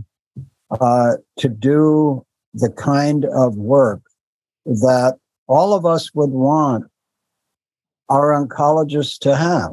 [0.80, 4.02] uh, to do the kind of work
[4.68, 5.18] that
[5.50, 6.86] all of us would want
[8.08, 9.72] our oncologists to have?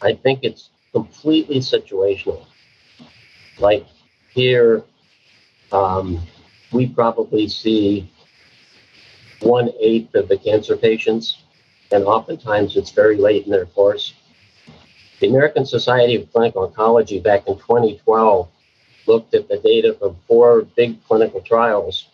[0.00, 2.46] I think it's completely situational.
[3.58, 3.84] Like
[4.32, 4.84] here,
[5.72, 6.22] um,
[6.72, 8.10] we probably see
[9.42, 11.42] one eighth of the cancer patients,
[11.90, 14.14] and oftentimes it's very late in their course.
[15.18, 18.48] The American Society of Clinical Oncology back in 2012
[19.06, 22.08] looked at the data from four big clinical trials,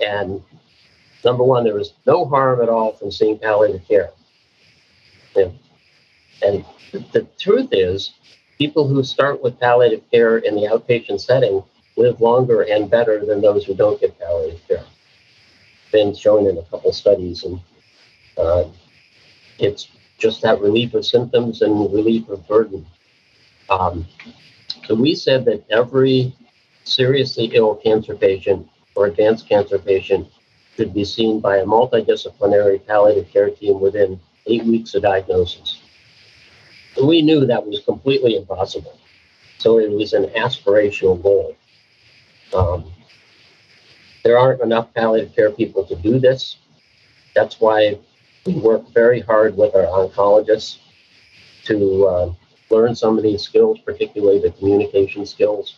[0.00, 0.42] and
[1.24, 4.10] number one, there was no harm at all from seeing palliative care.
[5.36, 5.58] And,
[6.42, 6.64] and
[7.12, 8.12] the truth is,
[8.58, 11.62] people who start with palliative care in the outpatient setting
[11.96, 14.84] live longer and better than those who don't get palliative care.
[15.90, 17.60] Been shown in a couple studies, and
[18.38, 18.64] uh,
[19.58, 22.86] it's just that relief of symptoms and relief of burden.
[23.68, 24.06] Um,
[24.86, 26.34] so we said that every
[26.84, 30.28] seriously ill cancer patient or advanced cancer patient
[30.76, 35.80] should be seen by a multidisciplinary palliative care team within eight weeks of diagnosis.
[36.96, 38.98] And we knew that was completely impossible.
[39.58, 41.56] So it was an aspirational goal.
[42.54, 42.92] Um,
[44.24, 46.58] there aren't enough palliative care people to do this.
[47.34, 47.98] That's why
[48.46, 50.78] we work very hard with our oncologists
[51.64, 52.34] to uh,
[52.70, 55.76] learn some of these skills, particularly the communication skills,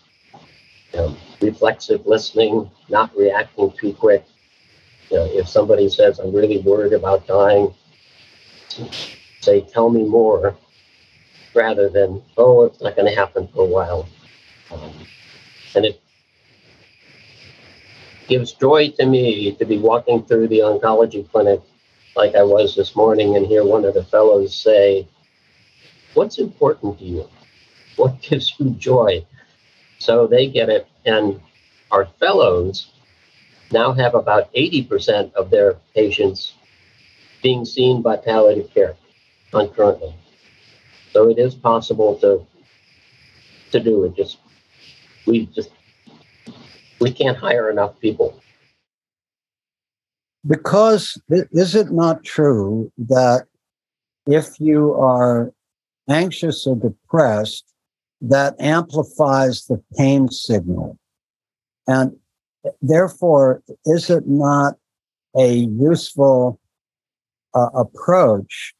[0.97, 4.25] um, reflexive listening, not reacting too quick.
[5.11, 7.75] You know, if somebody says, I'm really worried about dying,
[9.41, 10.57] say, tell me more,
[11.55, 14.09] rather than, oh, it's not going to happen for a while.
[14.71, 14.93] Um,
[15.75, 16.01] and it
[18.29, 21.61] gives joy to me to be walking through the oncology clinic
[22.17, 25.07] like I was this morning and hear one of the fellows say,
[26.15, 27.29] What's important to you?
[27.97, 29.27] What gives you joy?
[29.99, 30.87] So they get it.
[31.05, 31.41] And
[31.91, 32.94] our fellows
[33.73, 36.55] now have about 80% of their patients
[37.43, 38.97] being seen by palliative care
[39.51, 40.15] concurrently.
[41.13, 42.47] So it is possible to
[43.71, 44.17] to do it.
[44.17, 44.39] Just
[45.27, 45.71] we just
[47.01, 48.41] we can't hire enough people.
[50.47, 53.47] Because is it not true that
[54.27, 55.53] if you are
[56.09, 57.65] anxious or depressed,
[58.21, 60.99] that amplifies the pain signal?
[61.87, 62.17] And
[62.83, 64.75] therefore, is it not
[65.37, 66.61] a useful
[67.55, 68.75] uh, approach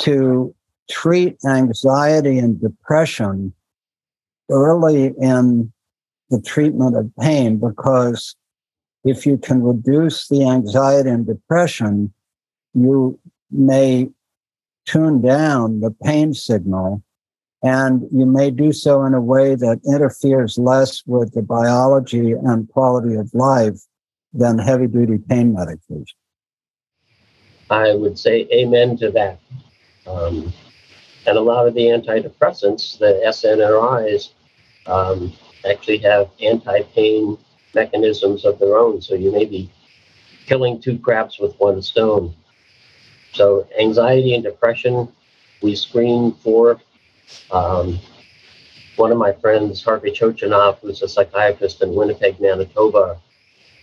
[0.00, 0.54] to
[0.90, 3.52] treat anxiety and depression
[4.50, 5.72] early in
[6.30, 7.58] the treatment of pain?
[7.58, 8.36] Because
[9.04, 12.12] if you can reduce the anxiety and depression,
[12.74, 13.18] you
[13.50, 14.10] may
[14.86, 17.02] tune down the pain signal
[17.62, 22.68] and you may do so in a way that interferes less with the biology and
[22.70, 23.78] quality of life
[24.32, 26.16] than heavy duty pain medication.
[27.68, 29.40] I would say amen to that.
[30.06, 30.52] Um,
[31.26, 34.30] and a lot of the antidepressants, the SNRIs,
[34.86, 35.32] um,
[35.68, 37.36] actually have anti pain
[37.74, 39.00] mechanisms of their own.
[39.00, 39.70] So you may be
[40.46, 42.34] killing two crabs with one stone.
[43.32, 45.08] So, anxiety and depression,
[45.62, 46.80] we screen for.
[47.50, 47.98] Um,
[48.96, 53.20] one of my friends, Harvey Chochinov, who's a psychiatrist in Winnipeg, Manitoba,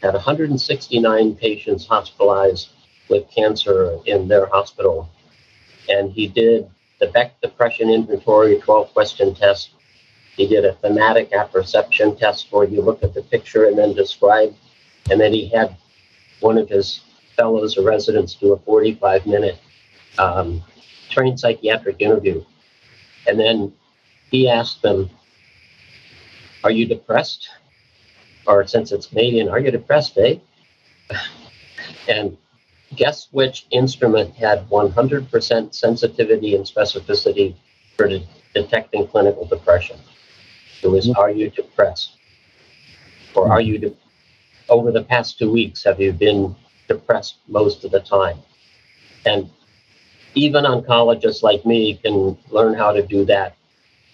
[0.01, 2.69] had 169 patients hospitalized
[3.09, 5.09] with cancer in their hospital.
[5.89, 6.69] And he did
[6.99, 9.71] the Beck Depression Inventory 12 question test.
[10.35, 14.53] He did a thematic apperception test where you look at the picture and then describe.
[15.09, 15.75] And then he had
[16.41, 17.01] one of his
[17.35, 19.57] fellows or residents do a 45 minute
[20.17, 20.63] um,
[21.09, 22.43] trained psychiatric interview.
[23.27, 23.73] And then
[24.31, 25.09] he asked them,
[26.63, 27.49] Are you depressed?
[28.45, 30.35] Or since it's Canadian, are you depressed, eh?
[32.07, 32.37] and
[32.95, 37.55] guess which instrument had 100% sensitivity and specificity
[37.97, 39.99] for de- detecting clinical depression?
[40.81, 42.11] It was, Are you depressed?
[43.35, 43.95] Or are you, de-
[44.69, 46.55] over the past two weeks, have you been
[46.87, 48.39] depressed most of the time?
[49.25, 49.49] And
[50.37, 53.55] even oncologists like me can learn how to do that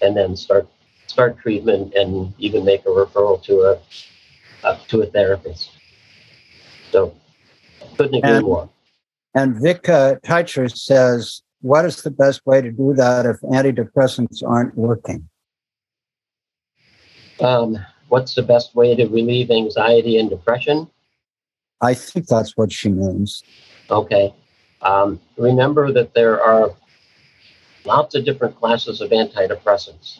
[0.01, 0.67] and then start
[1.07, 3.79] start treatment and even make a referral to a
[4.63, 5.71] uh, to a therapist.
[6.91, 7.13] So
[7.97, 8.69] couldn't agree and, more.
[9.35, 14.43] And Vic uh, Teicher says, what is the best way to do that if antidepressants
[14.45, 15.27] aren't working?
[17.39, 20.89] Um, what's the best way to relieve anxiety and depression?
[21.81, 23.43] I think that's what she means.
[23.89, 24.33] Okay.
[24.83, 26.75] Um, remember that there are
[27.85, 30.19] lots of different classes of antidepressants.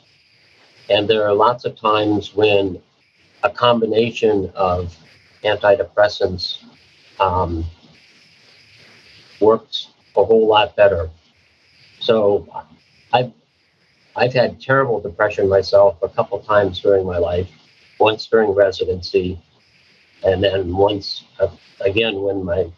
[0.90, 2.82] And there are lots of times when
[3.44, 4.96] a combination of
[5.44, 6.64] antidepressants
[7.20, 7.66] um,
[9.40, 11.10] works a whole lot better.
[12.00, 12.48] So
[13.12, 13.32] I've
[14.16, 17.50] I've had terrible depression myself a couple times during my life.
[18.00, 19.40] Once during residency,
[20.24, 21.48] and then once uh,
[21.82, 22.72] again when my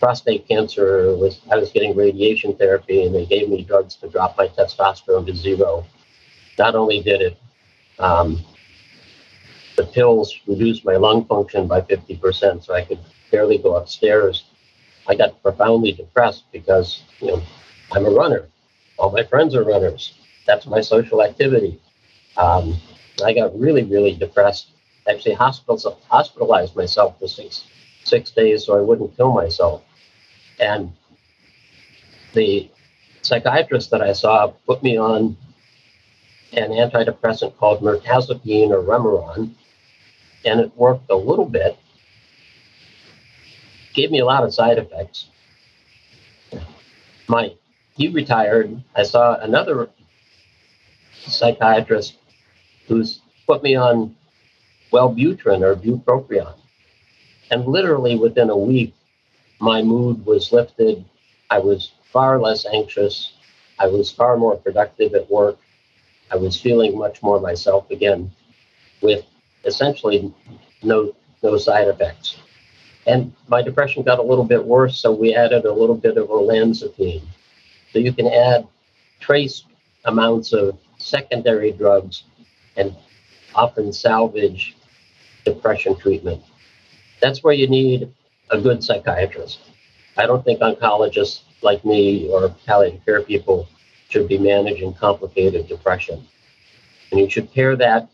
[0.00, 4.36] prostate cancer was I was getting radiation therapy and they gave me drugs to drop
[4.36, 5.84] my testosterone to zero.
[6.58, 7.38] Not only did it
[8.00, 8.40] um,
[9.76, 12.98] the pills reduced my lung function by 50%, so I could
[13.30, 14.44] barely go upstairs.
[15.06, 17.42] I got profoundly depressed because, you know,
[17.92, 18.48] I'm a runner.
[18.98, 20.14] All my friends are runners.
[20.46, 21.80] That's my social activity.
[22.36, 22.76] Um,
[23.24, 24.68] I got really, really depressed.
[25.08, 27.64] Actually, hospitalized myself for six,
[28.04, 29.82] six days so I wouldn't kill myself.
[30.60, 30.92] And
[32.34, 32.70] the
[33.22, 35.36] psychiatrist that I saw put me on
[36.52, 39.54] an antidepressant called mirtazapine or Remeron,
[40.44, 41.78] and it worked a little bit.
[43.94, 45.28] Gave me a lot of side effects.
[47.28, 47.54] My
[47.96, 48.82] he retired.
[48.94, 49.90] I saw another
[51.26, 52.16] psychiatrist
[52.86, 54.16] who's put me on
[54.92, 56.54] Wellbutrin or bupropion.
[57.50, 58.94] And literally within a week,
[59.60, 61.04] my mood was lifted.
[61.50, 63.34] I was far less anxious.
[63.78, 65.58] I was far more productive at work.
[66.30, 68.30] I was feeling much more myself again
[69.02, 69.24] with
[69.64, 70.32] essentially
[70.82, 72.36] no no side effects.
[73.06, 76.28] And my depression got a little bit worse, so we added a little bit of
[76.28, 77.22] olanzapine.
[77.92, 78.66] So you can add
[79.20, 79.64] trace
[80.04, 82.24] amounts of secondary drugs
[82.76, 82.94] and
[83.54, 84.76] often salvage
[85.44, 86.42] depression treatment.
[87.20, 88.12] That's where you need
[88.50, 89.60] a good psychiatrist.
[90.16, 93.68] I don't think oncologists like me or palliative care people
[94.08, 96.26] should be managing complicated depression.
[97.10, 98.08] And you should pair that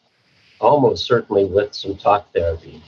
[0.60, 2.82] almost certainly with some talk therapy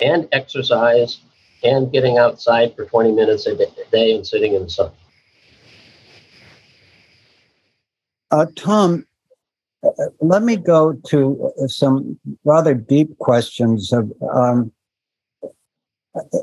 [0.00, 1.20] and exercise
[1.62, 3.56] and getting outside for 20 minutes a
[3.90, 4.90] day and sitting in the sun.
[8.30, 9.06] Uh, Tom,
[9.84, 9.90] uh,
[10.20, 14.72] let me go to some rather deep questions of um,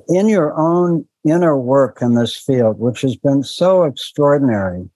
[0.08, 4.90] in your own inner work in this field, which has been so extraordinary.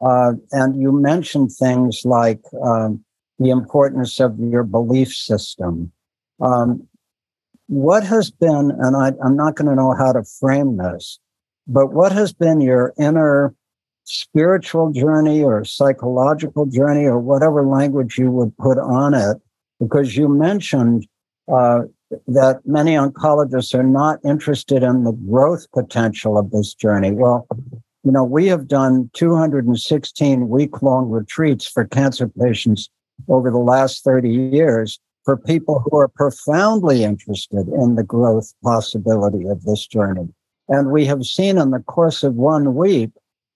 [0.00, 3.04] Uh, and you mentioned things like um,
[3.38, 5.92] the importance of your belief system.
[6.40, 6.86] Um,
[7.66, 11.18] what has been, and I, I'm not going to know how to frame this,
[11.66, 13.54] but what has been your inner
[14.04, 19.36] spiritual journey or psychological journey or whatever language you would put on it?
[19.80, 21.06] Because you mentioned
[21.52, 21.82] uh,
[22.26, 27.12] that many oncologists are not interested in the growth potential of this journey.
[27.12, 27.46] Well,
[28.04, 32.88] you know, we have done 216 week long retreats for cancer patients
[33.28, 39.46] over the last 30 years for people who are profoundly interested in the growth possibility
[39.46, 40.28] of this journey.
[40.68, 43.10] And we have seen in the course of one week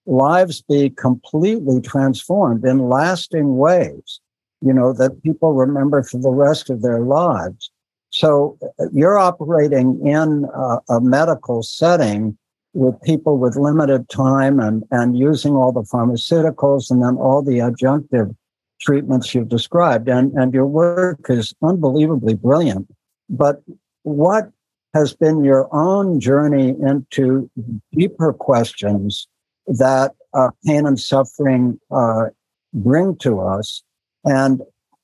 [0.05, 4.19] lives be completely transformed in lasting ways,
[4.61, 7.71] you know, that people remember for the rest of their lives.
[8.13, 12.37] So uh, you're operating in a, a medical setting
[12.73, 17.57] with people with limited time and, and using all the pharmaceuticals and then all the
[17.57, 18.35] adjunctive
[18.79, 20.07] treatments you've described.
[20.09, 22.87] And, and your work is unbelievably brilliant.
[23.29, 23.61] But
[24.03, 24.49] what
[24.93, 27.49] has been your own journey into
[27.93, 29.27] deeper questions
[29.65, 32.25] that uh, pain and suffering uh,
[32.73, 33.83] bring to us?
[34.23, 34.61] And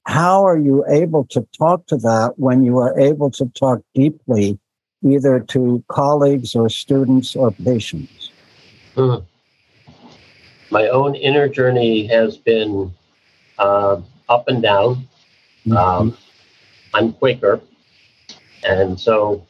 [0.10, 4.57] how are you able to talk to that when you are able to talk deeply
[5.07, 8.32] either to colleagues or students or patients?
[8.95, 9.18] Hmm.
[10.72, 12.91] My own inner journey has been
[13.60, 15.07] uh, up and down.
[15.68, 15.78] Mm-hmm.
[15.78, 16.18] Um,
[16.95, 17.62] I'm Quaker,
[18.64, 19.45] and so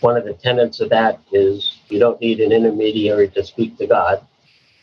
[0.00, 3.86] one of the tenets of that is you don't need an intermediary to speak to
[3.86, 4.26] God,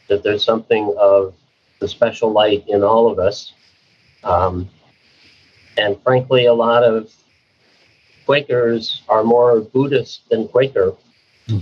[0.07, 1.33] that there's something of
[1.79, 3.53] the special light in all of us.
[4.23, 4.69] Um,
[5.77, 7.11] and frankly, a lot of
[8.25, 10.95] Quakers are more Buddhist than Quaker,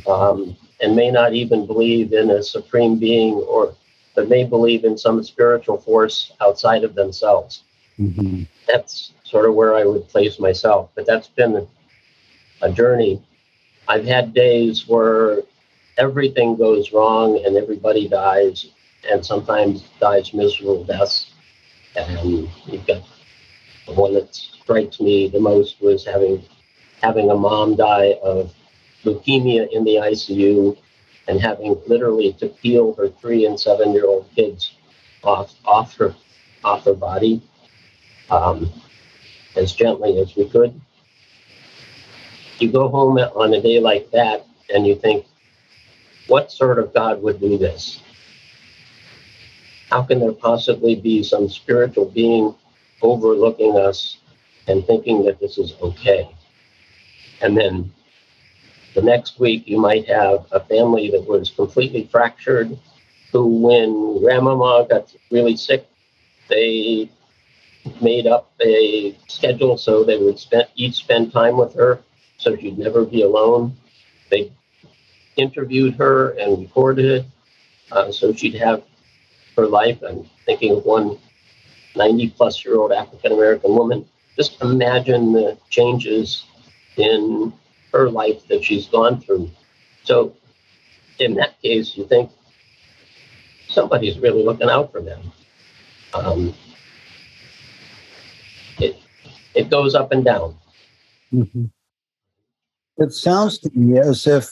[0.08, 3.76] um, and may not even believe in a supreme being, or
[4.14, 7.64] but may believe in some spiritual force outside of themselves.
[7.98, 8.44] Mm-hmm.
[8.68, 10.90] That's sort of where I would place myself.
[10.96, 11.68] But that's been
[12.62, 13.22] a journey.
[13.88, 15.42] I've had days where
[15.98, 18.68] everything goes wrong and everybody dies,
[19.10, 21.31] and sometimes dies miserable deaths.
[21.96, 26.44] And you've the one that strikes me the most was having
[27.02, 28.54] having a mom die of
[29.04, 30.78] leukemia in the ICU
[31.28, 34.76] and having literally to peel her three and seven year old kids
[35.24, 36.16] off off her
[36.64, 37.42] off her body
[38.30, 38.72] um,
[39.56, 40.80] as gently as we could.
[42.60, 45.26] You go home on a day like that and you think,
[46.28, 48.00] what sort of God would do this?
[49.92, 52.56] How can there possibly be some spiritual being
[53.02, 54.20] overlooking us
[54.68, 56.34] and thinking that this is okay?
[57.42, 57.92] And then
[58.96, 62.80] the next week, you might have a family that was completely fractured,
[63.34, 65.86] who, when grandmama got really sick,
[66.48, 67.12] they
[68.02, 72.00] made up a schedule so they would spend, each spend time with her
[72.38, 73.76] so she'd never be alone.
[74.30, 74.54] They
[75.36, 77.26] interviewed her and recorded it
[77.92, 78.84] uh, so she'd have
[79.56, 80.00] her life.
[80.08, 81.18] I'm thinking of one
[81.96, 84.06] 90 plus year old African American woman.
[84.36, 86.46] Just imagine the changes
[86.98, 87.54] in
[87.92, 89.50] her life that she's gone through.
[90.04, 90.34] So,
[91.20, 92.32] in that case, you think
[93.68, 95.32] somebody's really looking out for them.
[96.14, 96.54] Um,
[98.80, 98.98] it
[99.54, 100.56] it goes up and down.
[101.34, 101.66] Mm-hmm.
[102.98, 104.50] It sounds to me as if,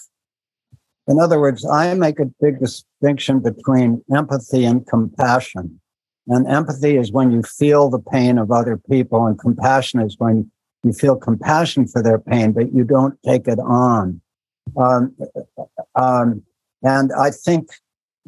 [1.09, 5.81] in other words, I make a big distinction between empathy and compassion.
[6.27, 10.51] And empathy is when you feel the pain of other people, and compassion is when
[10.83, 14.21] you feel compassion for their pain, but you don't take it on.
[14.77, 15.15] Um,
[15.95, 16.43] um,
[16.83, 17.69] and I think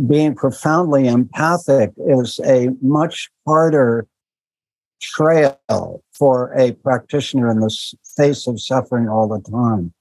[0.07, 4.07] being profoundly empathic is a much harder
[4.99, 9.93] trail for a practitioner in the face of suffering all the time.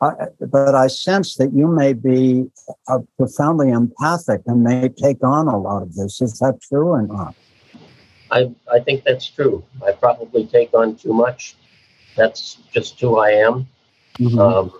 [0.00, 2.46] I, but I sense that you may be
[2.88, 6.20] uh, profoundly empathic and may take on a lot of this.
[6.20, 7.34] Is that true or not?
[8.30, 9.64] I, I think that's true.
[9.86, 11.56] I probably take on too much.
[12.16, 13.68] That's just who I am.
[14.18, 14.38] Mm-hmm.
[14.38, 14.72] Um,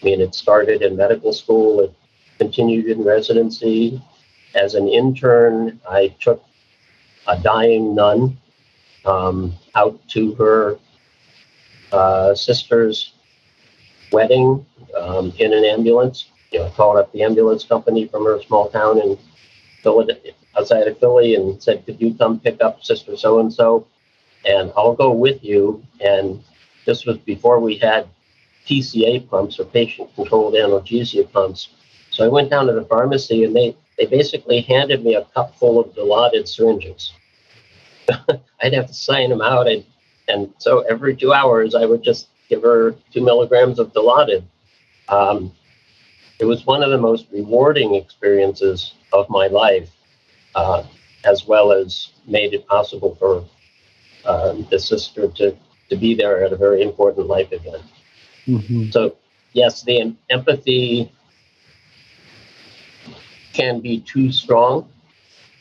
[0.00, 1.92] I mean, it started in medical school, it
[2.38, 4.02] continued in residency.
[4.54, 6.42] As an intern, I took
[7.26, 8.38] a dying nun
[9.04, 10.78] um, out to her
[11.92, 13.12] uh, sister's
[14.12, 14.64] wedding
[14.96, 16.26] um, in an ambulance.
[16.50, 19.18] You know, called up the ambulance company from her small town in
[20.58, 23.86] outside of Philly and said, Could you come pick up Sister so and so?
[24.44, 25.82] And I'll go with you.
[26.00, 26.42] And
[26.86, 28.08] this was before we had
[28.66, 31.70] PCA pumps or patient controlled analgesia pumps.
[32.10, 35.54] So I went down to the pharmacy and they, they basically handed me a cup
[35.56, 37.12] full of Dilaudid syringes.
[38.62, 39.68] I'd have to sign them out.
[39.68, 39.84] And,
[40.28, 44.44] and so every two hours, I would just give her two milligrams of Dilaudid.
[45.08, 45.52] Um,
[46.38, 49.90] it was one of the most rewarding experiences of my life
[50.54, 50.84] uh,
[51.24, 53.44] as well as made it possible for
[54.24, 55.56] um, the sister to,
[55.90, 57.82] to be there at a very important life event.
[58.46, 58.90] Mm-hmm.
[58.90, 59.16] So,
[59.52, 61.12] yes, the em- empathy
[63.52, 64.88] can be too strong,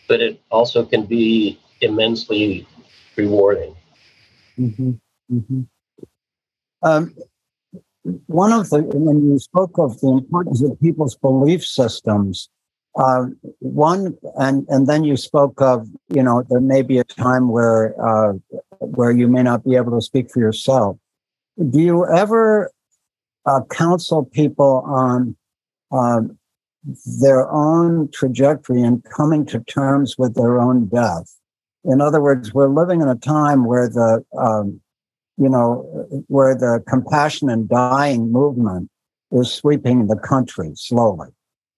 [0.08, 2.68] but it also can be immensely
[3.16, 3.76] rewarding.
[4.60, 4.92] Mm-hmm.
[5.32, 5.62] Mm-hmm.
[6.84, 7.16] Um,
[8.28, 12.50] one of the, when you spoke of the importance of people's belief systems,
[12.98, 13.26] uh,
[13.60, 17.94] one, and, and then you spoke of, you know, there may be a time where,
[18.02, 18.34] uh,
[18.80, 20.98] where you may not be able to speak for yourself.
[21.70, 22.72] Do you ever
[23.46, 25.36] uh, counsel people on
[25.92, 26.38] um,
[27.20, 31.36] their own trajectory and coming to terms with their own death?
[31.84, 34.82] In other words, we're living in a time where the um,
[35.38, 38.90] you know, where the compassion and dying movement
[39.32, 41.28] is sweeping the country slowly.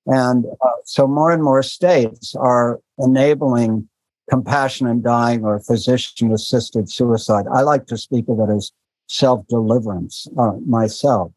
[0.05, 3.87] And uh, so more and more states are enabling
[4.29, 7.45] compassion and dying or physician assisted suicide.
[7.53, 8.71] I like to speak of it as
[9.07, 11.31] self deliverance uh, myself.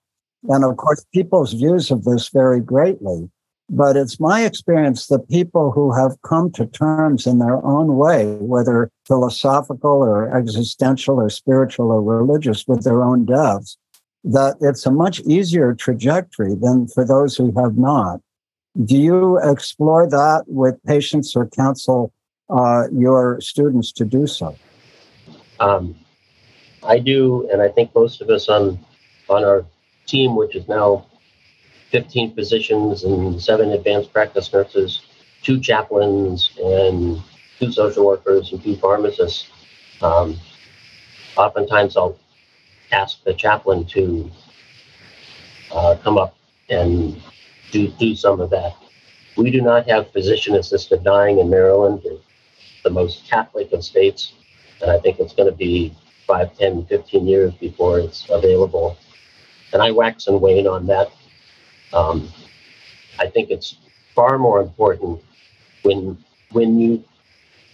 [0.49, 3.31] And of course, people's views of this vary greatly.
[3.75, 8.37] But it's my experience that people who have come to terms in their own way,
[8.37, 13.79] whether philosophical or existential or spiritual or religious with their own deaths,
[14.25, 18.21] that it's a much easier trajectory than for those who have not.
[18.85, 22.13] Do you explore that with patients or counsel
[22.51, 24.55] uh, your students to do so?
[25.61, 25.97] Um,
[26.83, 28.79] I do, and I think most of us on
[29.31, 29.65] on our
[30.07, 31.07] team, which is now
[31.93, 35.03] 15 physicians and seven advanced practice nurses,
[35.43, 37.23] two chaplains, and
[37.61, 39.49] two social workers and two pharmacists.
[40.01, 40.41] Um,
[41.37, 42.19] oftentimes, I'll
[42.93, 44.31] ask the chaplain to
[45.71, 46.35] uh, come up
[46.71, 47.21] and
[47.71, 48.75] do, do some of that.
[49.37, 52.03] We do not have physician assisted dying in Maryland,
[52.85, 54.33] the most Catholic of states.
[54.81, 55.95] And I think it's going to be
[56.27, 58.97] 5, 10, 15 years before it's available.
[59.75, 61.11] And I wax and wane on that
[61.93, 62.29] um,
[63.19, 63.77] I think it's
[64.15, 65.21] far more important
[65.83, 66.19] when
[66.53, 67.03] when you,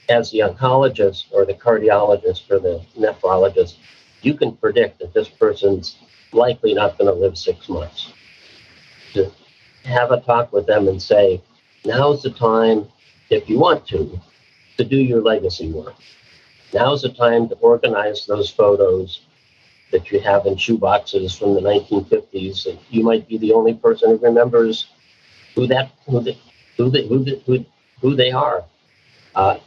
[0.09, 3.77] as the oncologist or the cardiologist or the nephrologist,
[4.23, 5.97] you can predict that this person's
[6.33, 8.13] likely not going to live six months.
[9.15, 9.33] To
[9.85, 11.43] have a talk with them and say,
[11.85, 12.87] now's the time,
[13.31, 14.21] if you want to,
[14.77, 15.95] to do your legacy work.
[16.73, 19.23] Now's the time to organize those photos
[19.91, 22.67] that you have in shoeboxes from the 1950s.
[22.67, 24.89] And you might be the only person who remembers
[25.55, 26.37] who that who the,
[26.77, 27.65] who they who, who,
[28.01, 28.65] who they are.
[29.35, 29.59] Uh,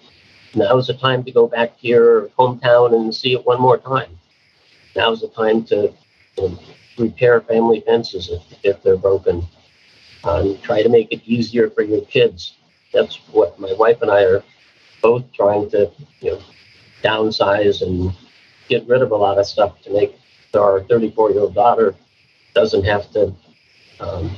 [0.55, 4.19] now's the time to go back to your hometown and see it one more time.
[4.95, 5.93] Now's the time to
[6.97, 9.43] repair family fences if, if they're broken.
[10.23, 12.55] Um, try to make it easier for your kids.
[12.93, 14.43] That's what my wife and I are
[15.01, 16.41] both trying to, you know,
[17.03, 18.13] downsize and
[18.71, 20.15] get rid of a lot of stuff to make
[20.53, 21.93] our 34 year old daughter
[22.53, 23.35] doesn't have to
[23.99, 24.31] um,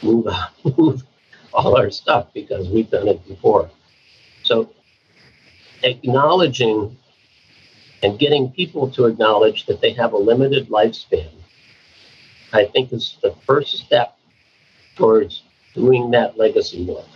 [0.00, 0.26] move,
[0.78, 1.02] move
[1.52, 3.68] all our stuff because we've done it before.
[4.44, 4.72] So
[5.82, 6.96] acknowledging
[8.04, 11.30] and getting people to acknowledge that they have a limited lifespan,
[12.52, 14.16] I think is the first step
[14.96, 15.42] towards
[15.74, 17.06] doing that legacy work.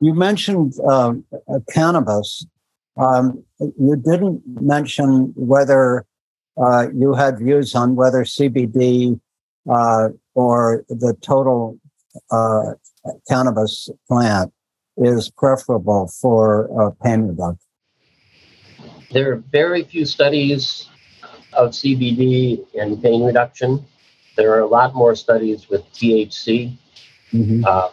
[0.00, 1.24] You mentioned um,
[1.70, 2.46] cannabis.
[2.96, 6.06] Um, you didn't mention whether
[6.56, 9.20] uh, you had views on whether CBD
[9.70, 11.78] uh, or the total
[12.30, 12.72] uh,
[13.28, 14.52] cannabis plant
[14.96, 17.58] is preferable for uh, pain reduction.
[19.10, 20.88] There are very few studies
[21.52, 23.84] of CBD and pain reduction.
[24.36, 26.76] There are a lot more studies with THC.
[27.32, 27.64] Mm-hmm.
[27.66, 27.88] Uh,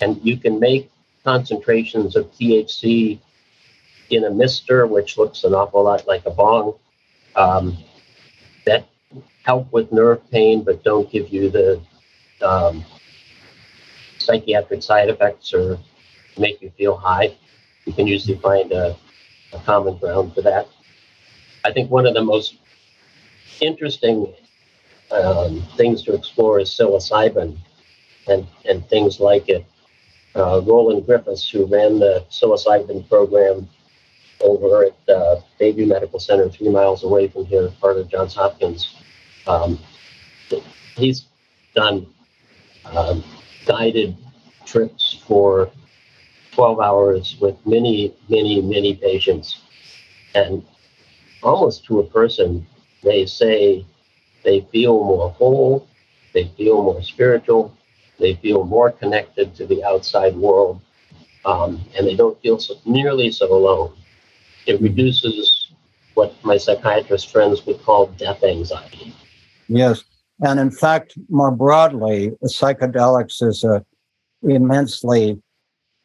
[0.00, 0.90] and you can make
[1.24, 3.18] concentrations of THC
[4.10, 6.74] in a mister, which looks an awful lot like a bong,
[7.36, 7.76] um,
[8.66, 8.86] that
[9.44, 11.80] help with nerve pain but don't give you the
[12.42, 12.84] um,
[14.18, 15.78] psychiatric side effects or
[16.38, 17.34] make you feel high.
[17.86, 18.96] You can usually find a,
[19.52, 20.68] a common ground for that.
[21.64, 22.56] I think one of the most
[23.60, 24.32] interesting
[25.10, 27.56] um, things to explore is psilocybin
[28.28, 29.64] and, and things like it.
[30.36, 33.68] Uh, Roland Griffiths, who ran the psilocybin program
[34.40, 38.94] over at uh, Bayview Medical Center, three miles away from here, part of Johns Hopkins.
[39.46, 39.78] Um,
[40.96, 41.26] he's
[41.74, 42.06] done
[42.84, 43.24] um,
[43.66, 44.16] guided
[44.64, 45.70] trips for
[46.52, 49.60] 12 hours with many, many, many patients.
[50.34, 50.64] And
[51.42, 52.66] almost to a person,
[53.02, 53.84] they say
[54.44, 55.88] they feel more whole,
[56.34, 57.76] they feel more spiritual,
[58.18, 60.80] they feel more connected to the outside world,
[61.44, 63.97] um, and they don't feel so, nearly so alone
[64.68, 65.72] it reduces
[66.14, 69.14] what my psychiatrist friends would call death anxiety.
[69.68, 70.04] Yes.
[70.40, 73.84] And in fact, more broadly, psychedelics is a
[74.42, 75.40] immensely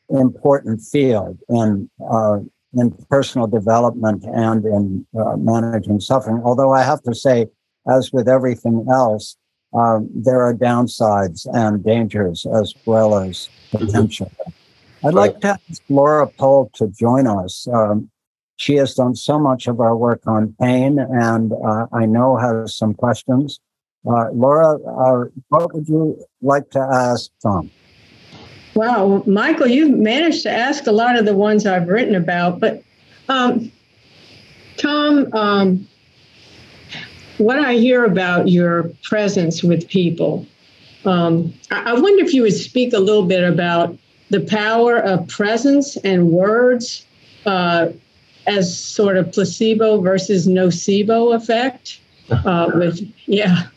[0.09, 2.39] important field in uh,
[2.76, 6.41] in personal development and in uh, managing suffering.
[6.43, 7.47] Although I have to say,
[7.88, 9.38] as with everything else,
[9.74, 14.32] um, there are downsides and dangers as well as potential.
[15.03, 17.68] I'd like to ask Laura Pole to join us.
[17.68, 18.09] Um,
[18.58, 22.76] she has done so much of our work on pain and uh, I know has
[22.76, 23.60] some questions.
[24.06, 27.72] Uh, Laura, uh, what would you like to ask Tom?
[28.76, 32.84] Wow, Michael, you've managed to ask a lot of the ones I've written about, but
[33.30, 33.72] um,
[34.78, 35.88] Tom, um,
[37.38, 40.45] what I hear about your presence with people,
[41.06, 43.95] um, I, wonder if you would speak a little bit about
[44.30, 47.06] the power of presence and words
[47.45, 47.89] uh,
[48.48, 52.00] as sort of placebo versus nocebo effect.
[52.30, 53.68] Uh, with yeah.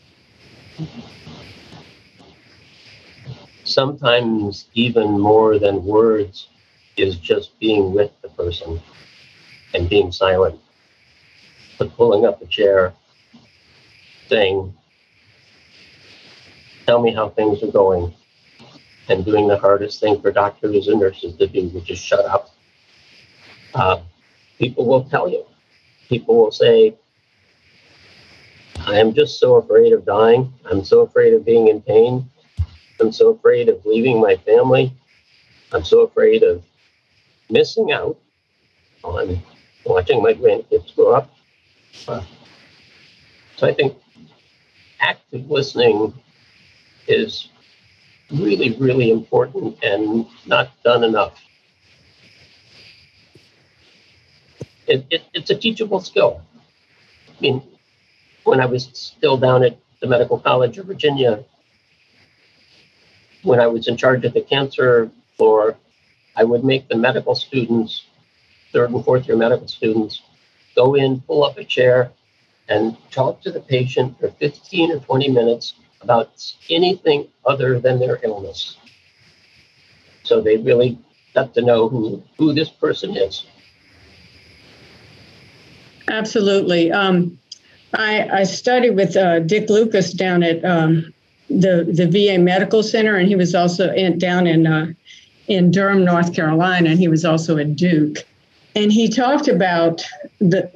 [3.63, 6.47] Sometimes even more than words
[6.95, 8.79] is just being with the person
[9.73, 10.59] and being silent,
[11.77, 12.93] but pulling up a chair
[14.29, 14.73] saying,
[16.85, 18.13] Tell me how things are going.
[19.09, 22.49] And doing the hardest thing for doctors and nurses to do, which is shut up.
[23.73, 23.99] Uh,
[24.57, 25.45] people will tell you.
[26.09, 26.95] People will say,
[28.79, 30.53] I am just so afraid of dying.
[30.65, 32.29] I'm so afraid of being in pain.
[32.99, 34.93] I'm so afraid of leaving my family.
[35.71, 36.63] I'm so afraid of
[37.49, 38.17] missing out
[39.03, 39.41] on
[39.85, 41.29] watching my grandkids grow up.
[41.93, 42.21] So
[43.61, 43.95] I think
[44.99, 46.13] active listening
[47.07, 47.49] is
[48.31, 51.33] really, really important and not done enough.
[54.87, 56.41] It, it, it's a teachable skill.
[57.29, 57.61] I mean,
[58.43, 61.43] when I was still down at the Medical College of Virginia,
[63.43, 65.77] when I was in charge of the cancer floor,
[66.35, 68.05] I would make the medical students,
[68.71, 70.21] third and fourth year medical students,
[70.75, 72.11] go in, pull up a chair,
[72.69, 76.29] and talk to the patient for 15 or 20 minutes about
[76.69, 78.77] anything other than their illness.
[80.23, 80.99] So they really
[81.33, 83.45] got to know who, who this person is.
[86.09, 86.91] Absolutely.
[86.91, 87.37] Um,
[87.93, 91.13] I, I, studied with uh, Dick Lucas down at um,
[91.49, 94.93] the the VA Medical Center, and he was also in, down in uh,
[95.47, 98.25] in Durham, North Carolina, and he was also at Duke.
[98.75, 100.05] And he talked about
[100.39, 100.69] the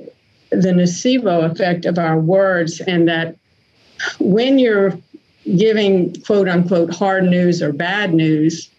[0.50, 3.36] the nocebo effect of our words, and that
[4.20, 4.98] when you're
[5.58, 8.70] giving quote unquote hard news or bad news,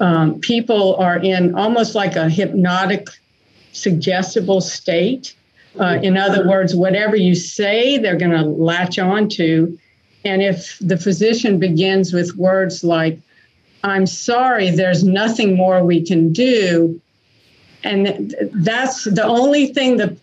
[0.00, 3.08] um, people are in almost like a hypnotic,
[3.72, 5.34] suggestible state.
[5.78, 9.78] Uh, in other words, whatever you say, they're going to latch on to.
[10.24, 13.18] And if the physician begins with words like,
[13.82, 17.00] I'm sorry, there's nothing more we can do,
[17.82, 20.16] and that's the only thing the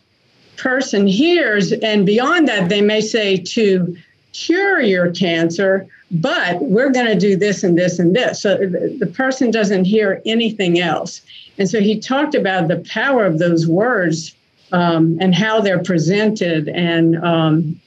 [0.58, 1.72] person hears.
[1.72, 3.98] And beyond that, they may say to
[4.34, 8.42] cure your cancer, but we're going to do this and this and this.
[8.42, 11.22] So the person doesn't hear anything else.
[11.58, 14.36] And so he talked about the power of those words
[14.72, 17.80] um, and how they're presented and um,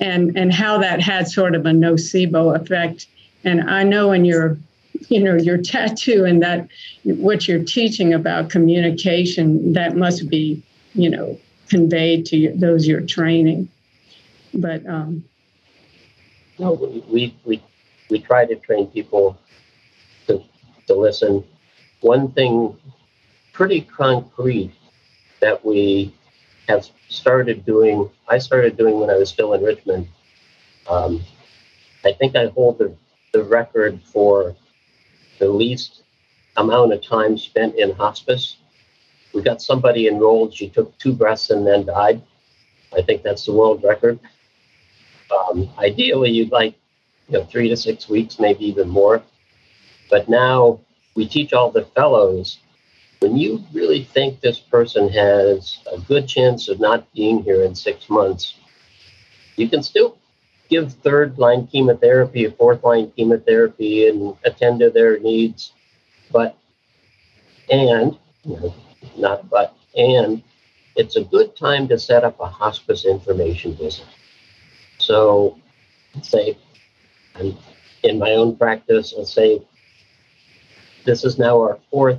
[0.00, 3.06] and and how that had sort of a nocebo effect.
[3.44, 4.58] And I know in your
[5.08, 6.68] you know your tattoo and that
[7.04, 10.62] what you're teaching about communication that must be
[10.94, 13.68] you know conveyed to those you're training.
[14.54, 15.24] But um,
[16.58, 16.72] no,
[17.08, 17.62] we we
[18.10, 19.38] we try to train people
[20.26, 20.42] to
[20.86, 21.44] to listen.
[22.00, 22.76] One thing
[23.52, 24.72] pretty concrete
[25.42, 26.14] that we
[26.68, 28.08] have started doing.
[28.28, 30.08] I started doing when I was still in Richmond.
[30.88, 31.22] Um,
[32.04, 32.96] I think I hold the,
[33.32, 34.56] the record for
[35.38, 36.02] the least
[36.56, 38.56] amount of time spent in hospice
[39.32, 40.54] we got somebody enrolled.
[40.54, 42.22] She took two breaths and then died.
[42.96, 44.18] I think that's the world record.
[45.30, 46.74] Um, ideally, you'd like
[47.28, 49.22] you know three to six weeks, maybe even more.
[50.10, 50.80] But now
[51.14, 52.58] we teach all the fellows.
[53.22, 57.72] When you really think this person has a good chance of not being here in
[57.72, 58.56] six months,
[59.54, 60.18] you can still
[60.68, 65.72] give third line chemotherapy, fourth line chemotherapy, and attend to their needs.
[66.32, 66.58] But
[67.70, 68.74] and you know,
[69.16, 70.42] not but, and
[70.96, 74.06] it's a good time to set up a hospice information visit.
[74.98, 75.60] So,
[76.22, 76.58] say,
[77.36, 77.56] I'm
[78.02, 79.62] in my own practice, I'll say,
[81.04, 82.18] this is now our fourth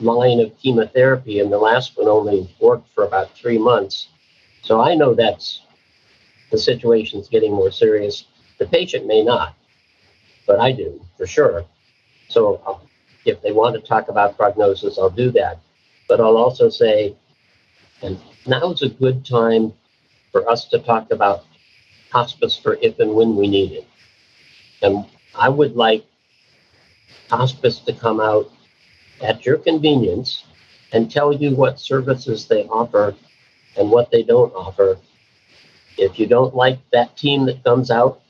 [0.00, 4.08] line of chemotherapy, and the last one only worked for about three months.
[4.62, 5.62] So I know that's
[6.50, 8.24] the situation's getting more serious.
[8.58, 9.54] The patient may not,
[10.46, 11.64] but I do for sure.
[12.28, 12.80] So um,
[13.24, 15.58] if they want to talk about prognosis, I'll do that.
[16.08, 17.16] But I'll also say,
[18.02, 19.72] and now is a good time
[20.32, 21.44] for us to talk about
[22.10, 23.86] hospice for if and when we need it.
[24.82, 26.04] And I would like
[27.28, 28.50] hospice to come out
[29.22, 30.44] at your convenience
[30.92, 33.14] and tell you what services they offer
[33.76, 34.98] and what they don't offer.
[35.98, 38.20] If you don't like that team that comes out,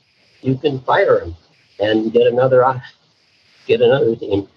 [0.41, 1.35] you can fire them
[1.79, 2.81] and get another
[3.65, 4.47] get another team.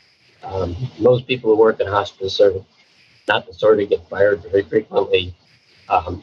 [0.42, 2.54] Um, most people who work in hospice are
[3.28, 5.34] not the sort of get fired very frequently.
[5.88, 6.22] Um,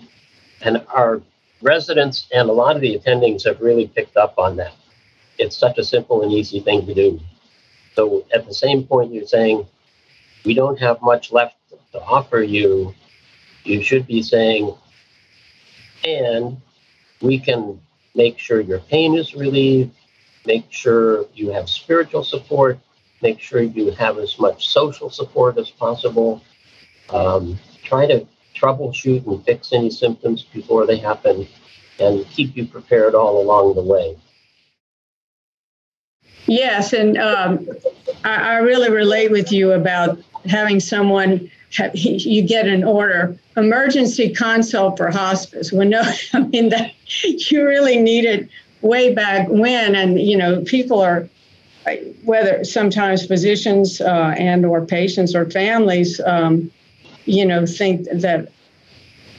[0.61, 1.21] and our
[1.61, 4.73] residents and a lot of the attendings have really picked up on that.
[5.37, 7.19] It's such a simple and easy thing to do.
[7.93, 9.67] So at the same point, you're saying,
[10.47, 11.57] we don't have much left
[11.91, 12.95] to offer you.
[13.65, 14.73] You should be saying,
[16.05, 16.61] and
[17.21, 17.81] we can
[18.15, 19.93] make sure your pain is relieved,
[20.45, 22.79] make sure you have spiritual support,
[23.21, 26.41] make sure you have as much social support as possible.
[27.09, 28.25] Um, try to
[28.55, 31.45] troubleshoot and fix any symptoms before they happen
[31.99, 34.17] and keep you prepared all along the way.
[36.47, 37.67] Yes, and um,
[38.23, 40.17] I, I, really relate with you about
[40.47, 41.49] having someone.
[41.73, 45.69] Have, you get an order, emergency consult for hospice.
[45.69, 46.01] When no,
[46.33, 46.93] I mean that
[47.51, 48.49] you really need it
[48.81, 51.27] way back when, and you know people are
[52.23, 56.71] whether sometimes physicians uh, and or patients or families, um,
[57.25, 58.51] you know, think that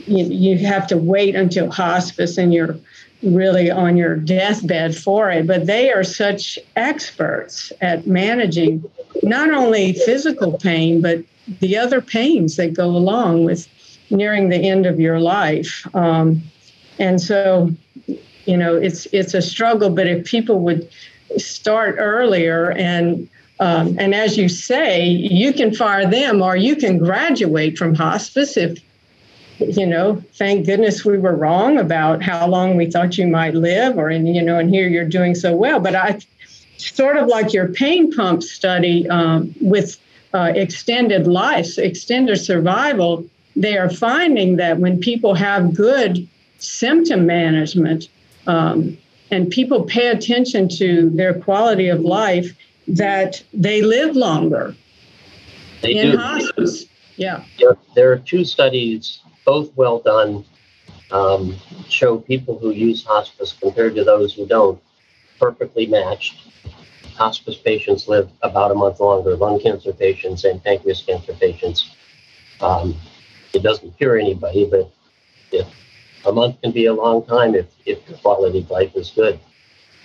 [0.06, 2.76] you, you have to wait until hospice and you're
[3.22, 8.88] really on your deathbed for it, but they are such experts at managing
[9.22, 11.24] not only physical pain, but
[11.60, 13.68] the other pains that go along with
[14.10, 15.86] nearing the end of your life.
[15.94, 16.42] Um,
[16.98, 17.70] and so,
[18.44, 19.90] you know, it's it's a struggle.
[19.90, 20.88] But if people would
[21.36, 23.28] start earlier and
[23.60, 28.56] um, and as you say, you can fire them or you can graduate from hospice
[28.56, 28.80] if
[29.58, 33.98] you know, thank goodness we were wrong about how long we thought you might live,
[33.98, 35.80] or and you know, and here you're doing so well.
[35.80, 36.20] But I
[36.76, 39.98] sort of like your pain pump study um, with
[40.32, 43.24] uh, extended life, extended survival.
[43.56, 46.28] They are finding that when people have good
[46.58, 48.08] symptom management
[48.46, 48.96] um,
[49.30, 52.56] and people pay attention to their quality of life,
[52.86, 54.74] that they live longer
[55.82, 56.16] they in do.
[56.16, 56.86] hospice.
[57.16, 57.44] Yeah.
[57.58, 57.72] yeah.
[57.96, 60.44] There are two studies both well done,
[61.10, 61.56] um,
[61.88, 64.78] show people who use hospice compared to those who don't
[65.40, 66.34] perfectly matched.
[67.16, 71.96] Hospice patients live about a month longer, lung cancer patients and pancreas cancer patients.
[72.60, 72.94] Um,
[73.54, 74.92] it doesn't cure anybody, but
[75.50, 75.66] if
[76.26, 79.40] a month can be a long time if, if your quality of life is good.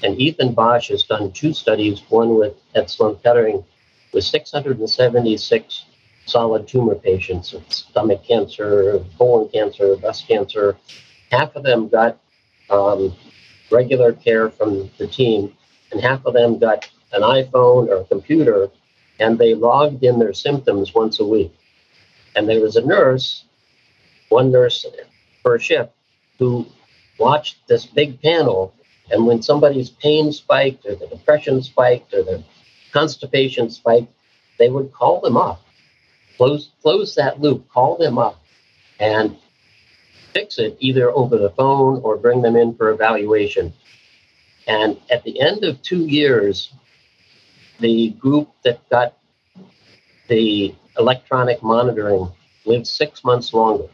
[0.04, 2.56] And Ethan Basch has done two studies, one with
[2.88, 3.66] Sloan Kettering
[4.14, 5.86] with 676
[6.26, 10.78] solid tumor patients with stomach cancer, colon cancer, breast cancer.
[11.32, 12.20] Half of them got
[12.70, 13.16] um,
[13.72, 15.54] regular care from the team,
[15.92, 18.70] and half of them got an iPhone or a computer,
[19.20, 21.54] and they logged in their symptoms once a week.
[22.36, 23.46] And there was a nurse,
[24.30, 24.86] one nurse
[25.44, 25.92] per shift,
[26.40, 26.66] who
[27.20, 28.74] watched this big panel.
[29.12, 32.44] And when somebody's pain spiked, or the depression spiked, or the
[32.92, 34.12] constipation spiked,
[34.58, 35.62] they would call them up
[36.38, 38.42] close close that loop, call them up
[39.00, 39.38] and
[40.34, 43.72] fix it either over the phone or bring them in for evaluation.
[44.68, 46.74] And at the end of two years,
[47.80, 49.18] the group that got
[50.28, 52.32] the electronic monitoring
[52.66, 53.88] lived six months longer.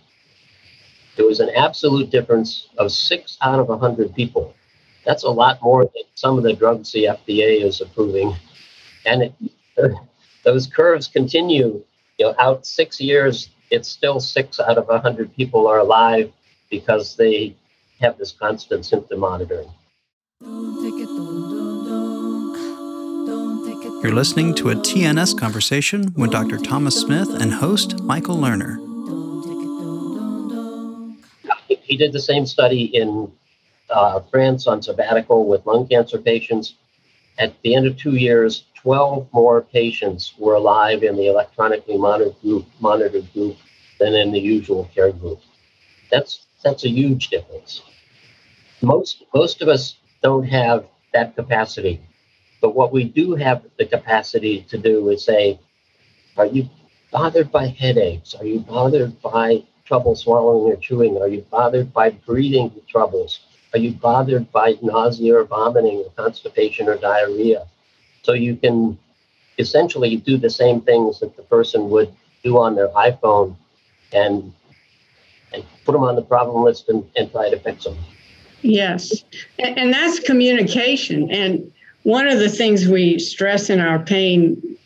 [1.18, 4.54] There was an absolute difference of six out of a 100 people.
[5.06, 8.36] That's a lot more than some of the drugs the FDA is approving.
[9.06, 9.34] And it,
[10.44, 11.84] those curves continue
[12.20, 16.32] you know, out six years, it's still six out of a hundred people are alive
[16.70, 17.56] because they
[18.02, 19.70] have this constant symptom monitoring.
[24.02, 26.58] You're listening to a TNS conversation with Dr.
[26.58, 28.78] Thomas Smith and host Michael Lerner.
[31.68, 33.32] He did the same study in
[33.90, 36.76] uh, France on sabbatical with lung cancer patients.
[37.40, 42.40] At the end of two years, 12 more patients were alive in the electronically monitored
[42.42, 43.56] group, monitored group
[43.98, 45.40] than in the usual care group.
[46.12, 47.82] That's that's a huge difference.
[48.82, 52.02] Most most of us don't have that capacity,
[52.62, 55.60] but what we do have the capacity to do is say,
[56.38, 56.70] are you
[57.12, 58.36] bothered by headaches?
[58.36, 61.18] Are you bothered by trouble swallowing or chewing?
[61.22, 63.40] Are you bothered by breathing troubles?
[63.74, 67.68] Are you bothered by nausea or vomiting or constipation or diarrhea?
[68.24, 68.98] So you can
[69.58, 72.12] essentially do the same things that the person would
[72.44, 73.56] do on their iPhone
[74.12, 74.54] and
[75.52, 77.98] and put them on the problem list and, and try to fix them.
[78.62, 79.24] Yes,
[79.58, 81.32] and, that's communication.
[81.32, 81.72] And
[82.04, 84.78] one of the things we stress in our pain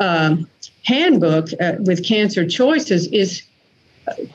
[0.00, 0.36] uh,
[0.84, 3.42] handbook uh, with cancer choices is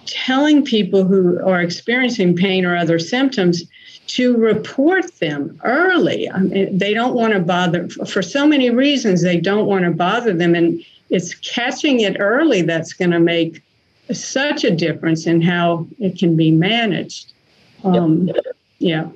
[0.05, 3.63] telling people who are experiencing pain or other symptoms
[4.07, 6.29] to report them early.
[6.29, 9.21] I mean, they don't want to bother for so many reasons.
[9.21, 13.61] They don't want to bother them, and it's catching it early that's going to make
[14.11, 17.31] such a difference in how it can be managed.
[17.83, 18.45] Um, yep.
[18.79, 19.09] Yeah.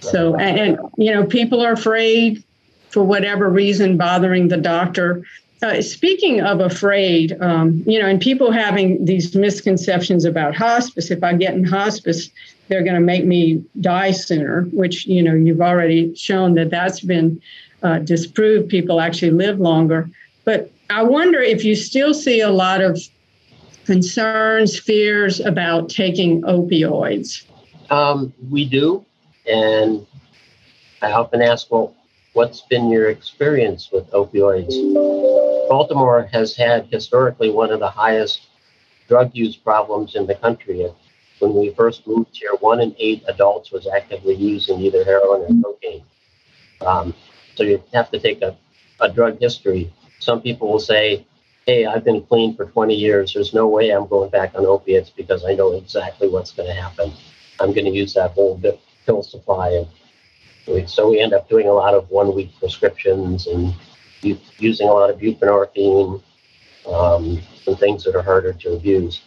[0.00, 2.44] So, and, and, you know, people are afraid
[2.90, 5.24] for whatever reason, bothering the doctor.
[5.62, 11.22] Uh, speaking of afraid, um, you know, and people having these misconceptions about hospice, if
[11.22, 12.30] I get in hospice,
[12.72, 17.00] they're going to make me die sooner, which, you know, you've already shown that that's
[17.00, 17.38] been
[17.82, 18.70] uh, disproved.
[18.70, 20.08] People actually live longer.
[20.44, 22.98] But I wonder if you still see a lot of
[23.84, 27.44] concerns, fears about taking opioids.
[27.90, 29.04] Um, we do.
[29.46, 30.06] And
[31.02, 31.94] I often ask, well,
[32.32, 34.72] what's been your experience with opioids?
[35.68, 38.46] Baltimore has had historically one of the highest
[39.08, 40.86] drug use problems in the country.
[41.42, 45.72] When we first moved here, one in eight adults was actively using either heroin or
[45.72, 46.04] cocaine.
[46.80, 47.14] Um,
[47.56, 48.56] so you have to take a,
[49.00, 49.92] a drug history.
[50.20, 51.26] Some people will say,
[51.66, 53.34] hey, I've been clean for 20 years.
[53.34, 56.80] There's no way I'm going back on opiates because I know exactly what's going to
[56.80, 57.12] happen.
[57.58, 58.62] I'm going to use that whole
[59.04, 59.84] pill supply.
[60.68, 63.74] And so we end up doing a lot of one week prescriptions and
[64.22, 66.22] using a lot of buprenorphine
[66.86, 69.22] um, and things that are harder to abuse.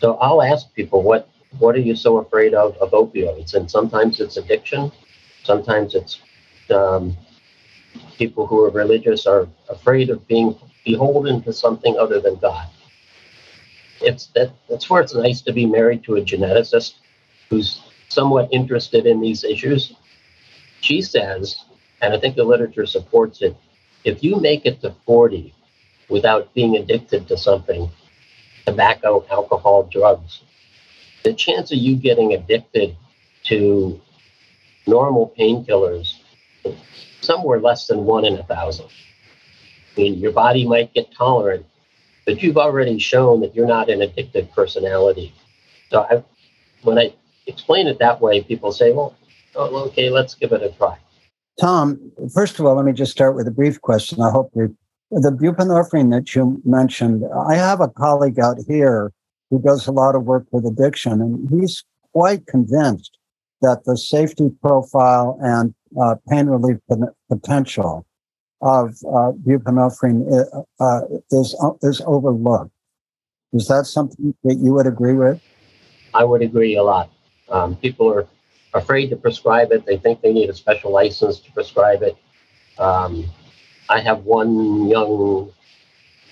[0.00, 1.28] So I'll ask people, what
[1.58, 3.54] what are you so afraid of of opioids?
[3.54, 4.92] And sometimes it's addiction,
[5.42, 6.20] sometimes it's
[6.70, 7.16] um,
[8.16, 12.68] people who are religious are afraid of being beholden to something other than God.
[14.00, 16.94] It's that that's where it's nice to be married to a geneticist
[17.50, 19.94] who's somewhat interested in these issues.
[20.80, 21.64] She says,
[22.00, 23.56] and I think the literature supports it,
[24.04, 25.54] if you make it to 40
[26.08, 27.88] without being addicted to something,
[28.66, 30.42] tobacco, alcohol, drugs,
[31.22, 32.96] the chance of you getting addicted
[33.44, 34.00] to
[34.86, 36.14] normal painkillers
[37.20, 38.86] somewhere less than one in a thousand.
[39.96, 41.66] I mean, your body might get tolerant,
[42.26, 45.34] but you've already shown that you're not an addicted personality.
[45.90, 46.22] So I,
[46.82, 47.14] when I
[47.46, 49.14] explain it that way, people say, well,
[49.54, 50.96] oh, okay, let's give it a try.
[51.60, 54.20] Tom, first of all, let me just start with a brief question.
[54.20, 54.76] I hope you
[55.10, 57.22] the buprenorphine that you mentioned.
[57.48, 59.12] I have a colleague out here
[59.52, 61.84] who does a lot of work with addiction, and he's
[62.14, 63.18] quite convinced
[63.60, 66.78] that the safety profile and uh, pain relief
[67.28, 68.06] potential
[68.62, 71.00] of uh, buprenorphine uh, uh,
[71.32, 72.70] is is overlooked.
[73.52, 75.38] Is that something that you would agree with?
[76.14, 77.10] I would agree a lot.
[77.50, 78.26] Um, people are
[78.72, 79.84] afraid to prescribe it.
[79.84, 82.16] They think they need a special license to prescribe it.
[82.78, 83.26] Um,
[83.90, 85.52] I have one young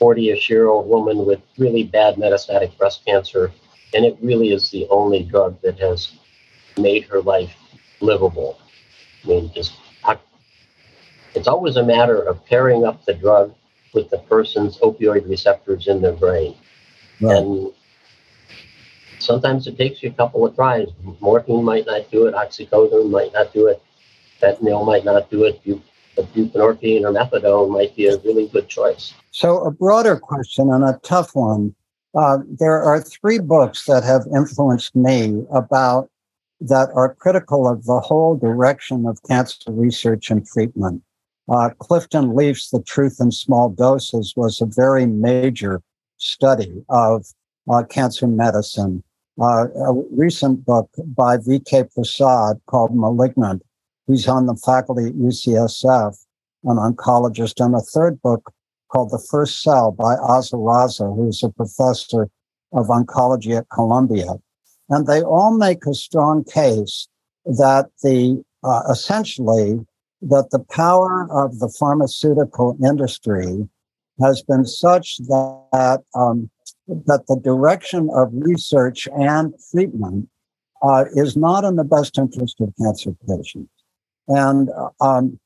[0.00, 3.52] 40-ish year old woman with really bad metastatic breast cancer,
[3.94, 6.12] and it really is the only drug that has
[6.78, 7.54] made her life
[8.00, 8.58] livable.
[9.24, 9.74] I mean, just
[11.34, 13.54] it's always a matter of pairing up the drug
[13.94, 16.56] with the person's opioid receptors in their brain.
[17.20, 17.36] Right.
[17.36, 17.72] And
[19.18, 20.88] sometimes it takes you a couple of tries.
[21.20, 23.82] Morphine might not do it, oxycodone might not do it,
[24.42, 25.60] fentanyl might not do it.
[26.22, 29.14] Buprenorphine or methadone might be a really good choice.
[29.30, 31.74] So, a broader question and a tough one.
[32.14, 36.10] Uh, there are three books that have influenced me about
[36.60, 41.02] that are critical of the whole direction of cancer research and treatment.
[41.48, 45.82] Uh, Clifton Leaf's The Truth in Small Doses was a very major
[46.16, 47.26] study of
[47.68, 49.02] uh, cancer medicine.
[49.40, 51.84] Uh, a recent book by V.K.
[51.94, 53.62] Prasad called Malignant.
[54.10, 56.16] He's on the faculty at UCSF,
[56.64, 58.52] an oncologist, and a third book
[58.90, 62.28] called The First Cell by Azra Raza, who's a professor
[62.72, 64.34] of oncology at Columbia.
[64.88, 67.06] And they all make a strong case
[67.44, 69.78] that the uh, essentially
[70.22, 73.68] that the power of the pharmaceutical industry
[74.20, 76.50] has been such that um,
[76.88, 80.28] that the direction of research and treatment
[80.82, 83.70] uh, is not in the best interest of cancer patients.
[84.30, 84.70] And
[85.00, 85.38] um,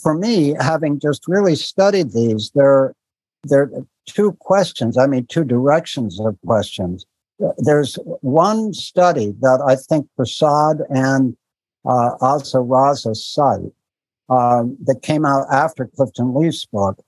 [0.00, 2.94] for me, having just really studied these, there,
[3.44, 4.96] there are two questions.
[4.96, 7.04] I mean, two directions of questions.
[7.58, 11.36] There's one study that I think Prasad and
[11.84, 13.72] uh, Azra Raza cite
[14.28, 17.02] um, that came out after Clifton Leaf's book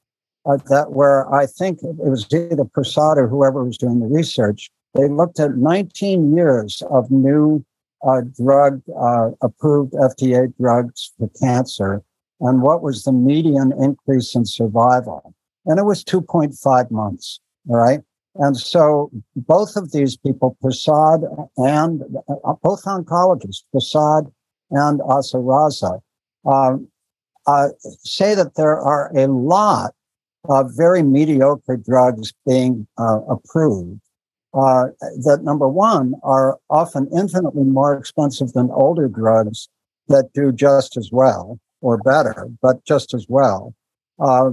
[0.46, 4.70] uh, that where I think it was either Prasad or whoever was doing the research.
[4.94, 7.64] They looked at 19 years of new
[8.06, 12.02] uh, drug uh, approved FDA drugs for cancer
[12.40, 15.34] and what was the median increase in survival.
[15.66, 17.40] And it was 2.5 months.
[17.68, 18.00] All right.
[18.36, 21.20] And so both of these people, Prasad
[21.56, 24.30] and uh, both oncologists, Prasad
[24.70, 26.00] and Azra Raza,
[26.44, 26.88] um,
[27.46, 29.94] uh, say that there are a lot
[30.48, 34.00] of very mediocre drugs being uh, approved.
[34.54, 34.86] Uh,
[35.24, 39.68] that number one are often infinitely more expensive than older drugs
[40.08, 43.74] that do just as well or better, but just as well.
[44.20, 44.50] Uh,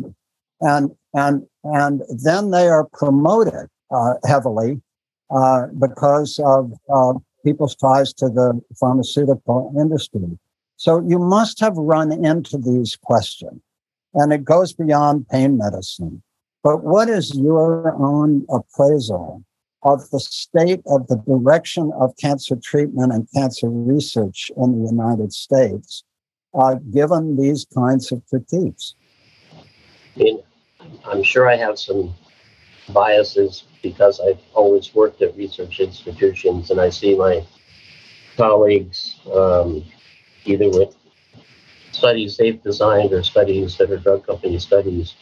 [0.62, 4.82] and and and then they are promoted uh, heavily
[5.30, 7.14] uh, because of uh,
[7.46, 10.40] people's ties to the pharmaceutical industry.
[10.78, 13.62] So you must have run into these questions,
[14.16, 16.24] and it goes beyond pain medicine.
[16.64, 19.44] But what is your own appraisal
[19.84, 25.34] of the state of the direction of cancer treatment and cancer research in the United
[25.34, 26.04] States,
[26.54, 28.96] uh, given these kinds of critiques?
[30.16, 30.44] I mean,
[31.06, 32.14] I'm sure I have some
[32.90, 37.46] biases because I've always worked at research institutions and I see my
[38.38, 39.84] colleagues um,
[40.46, 40.96] either with
[41.92, 45.16] studies they've designed or studies that are drug company studies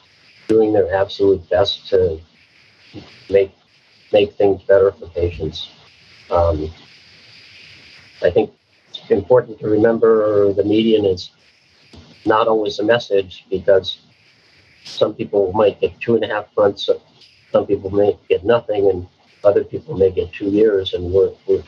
[0.47, 2.19] doing their absolute best to
[3.29, 3.51] make
[4.11, 5.69] make things better for patients.
[6.29, 6.71] Um,
[8.21, 8.51] I think
[8.89, 11.31] it's important to remember the median is
[12.25, 13.99] not always a message because
[14.83, 16.89] some people might get two and a half months,
[17.51, 19.07] some people may get nothing, and
[19.43, 21.63] other people may get two years, and we're, we're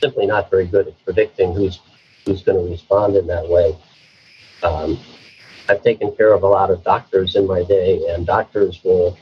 [0.00, 1.80] simply not very good at predicting who's
[2.24, 3.76] who's going to respond in that way.
[4.62, 4.98] Um,
[5.68, 9.16] I've taken care of a lot of doctors in my day, and doctors will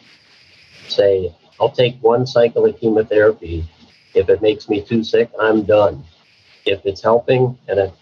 [0.88, 3.64] say, I'll take one cycle of chemotherapy.
[4.14, 6.04] If it makes me too sick, I'm done.
[6.66, 7.92] If it's helping and it,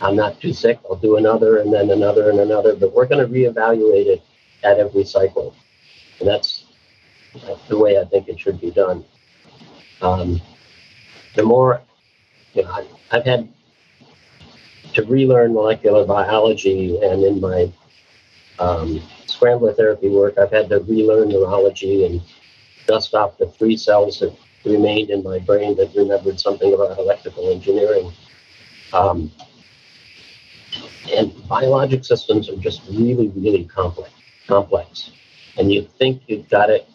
[0.00, 2.74] I'm not too sick, I'll do another and then another and another.
[2.74, 4.22] But we're going to reevaluate it
[4.62, 5.54] at every cycle.
[6.20, 6.64] And that's,
[7.46, 9.04] that's the way I think it should be done.
[10.02, 10.40] Um,
[11.34, 11.80] the more,
[12.52, 13.48] you know, I, I've had
[14.94, 17.72] to relearn molecular biology and in my
[18.58, 22.22] um, scrambler therapy work, I've had to relearn neurology and
[22.86, 27.50] dust off the three cells that remained in my brain that remembered something about electrical
[27.50, 28.12] engineering.
[28.92, 29.30] Um,
[31.12, 34.10] and biologic systems are just really, really complex.
[34.46, 35.10] Complex,
[35.56, 36.86] and you think you've got it,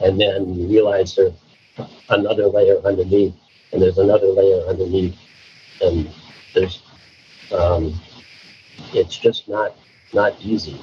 [0.00, 1.34] and then you realize there's
[2.08, 3.34] another layer underneath,
[3.72, 5.14] and there's another layer underneath,
[5.82, 6.10] and
[6.54, 6.82] there's
[7.52, 8.00] um,
[8.94, 9.76] it's just not
[10.14, 10.80] not easy.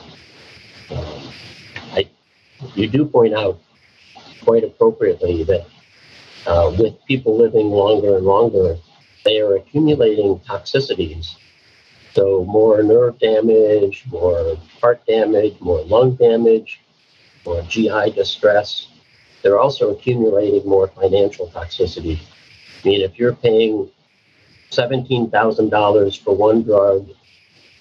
[0.91, 1.33] Um,
[1.93, 2.07] I
[2.75, 3.59] you do point out
[4.43, 5.65] quite appropriately that
[6.45, 8.77] uh, with people living longer and longer,
[9.23, 11.35] they are accumulating toxicities.
[12.13, 16.81] So, more nerve damage, more heart damage, more lung damage,
[17.45, 18.87] more GI distress.
[19.41, 22.19] They're also accumulating more financial toxicity.
[22.19, 23.89] I mean, if you're paying
[24.71, 27.09] $17,000 for one drug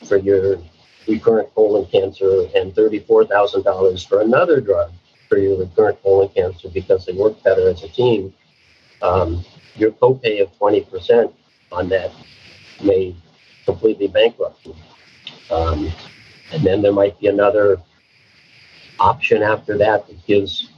[0.04, 0.58] for your
[1.06, 4.92] recurrent colon cancer and $34,000 for another drug
[5.38, 8.32] your recurrent colon cancer because they work better as a team,
[9.02, 9.44] um,
[9.76, 11.32] your copay of 20%
[11.72, 12.12] on that
[12.82, 13.14] may
[13.64, 14.74] completely bankrupt you.
[15.50, 15.90] Um,
[16.52, 17.80] and then there might be another
[18.98, 20.70] option after that that gives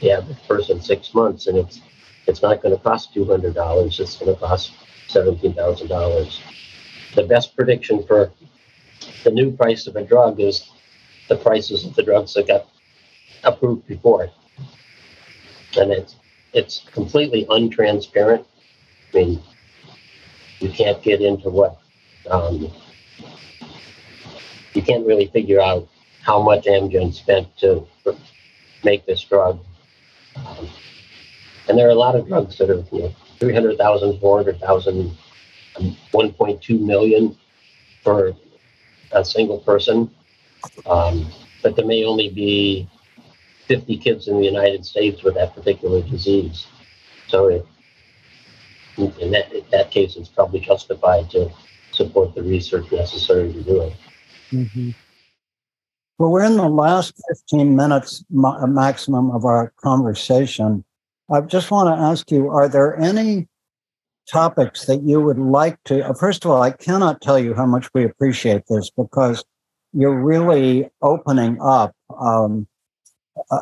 [0.00, 1.80] the average person six months, and it's
[2.26, 3.98] it's not going to cost two hundred dollars.
[4.00, 4.72] It's going to cost
[5.08, 6.40] seventeen thousand dollars.
[7.14, 8.30] The best prediction for
[9.24, 10.70] the new price of a drug is
[11.28, 12.66] the prices of the drugs that got
[13.44, 14.32] approved before it.
[15.78, 16.16] And it's
[16.52, 18.44] it's completely untransparent.
[19.12, 19.42] I mean,
[20.60, 21.78] you can't get into what
[22.30, 22.72] um,
[24.72, 25.88] you can't really figure out
[26.22, 27.86] how much Amgen spent to
[28.84, 29.60] make this drug.
[30.36, 30.68] Um,
[31.68, 35.16] and there are a lot of drugs that are you know 300,000, 400,000,
[35.78, 37.36] 1.2 million
[38.02, 38.32] for
[39.12, 40.10] a single person.
[40.86, 41.30] Um,
[41.62, 42.88] but there may only be
[43.66, 46.66] 50 kids in the United States with that particular disease.
[47.28, 47.66] So it,
[48.96, 51.50] in that, in that case, it's probably justified to
[51.92, 53.92] support the research necessary to do it.
[54.52, 54.90] Mm-hmm.
[56.18, 60.84] Well, we're in the last 15 minutes ma- maximum of our conversation.
[61.30, 63.48] I just want to ask you are there any
[64.30, 66.08] topics that you would like to?
[66.08, 69.44] Uh, first of all, I cannot tell you how much we appreciate this because
[69.92, 72.66] you're really opening up um,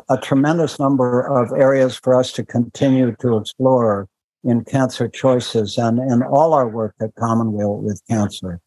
[0.09, 4.07] a, tremendous number of areas for us to continue to explore
[4.43, 8.61] in cancer choices and in all our work at Commonweal with cancer.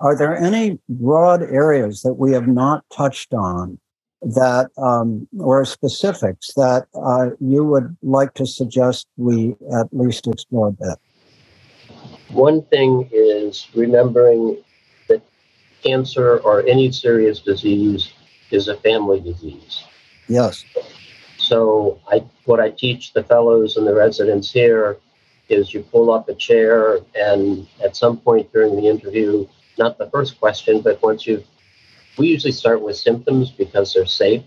[0.00, 3.78] Are there any broad areas that we have not touched on
[4.22, 10.72] that, um, or specifics that uh, you would like to suggest we at least explore
[10.72, 10.98] bit?
[12.30, 14.62] One thing is remembering
[15.08, 15.22] that
[15.82, 18.12] cancer or any serious disease
[18.50, 19.84] is a family disease.
[20.30, 20.64] Yes.
[21.36, 24.98] So I what I teach the fellows and the residents here
[25.48, 29.46] is you pull up a chair and at some point during the interview,
[29.76, 31.44] not the first question, but once you've,
[32.16, 34.44] we usually start with symptoms because they're safe.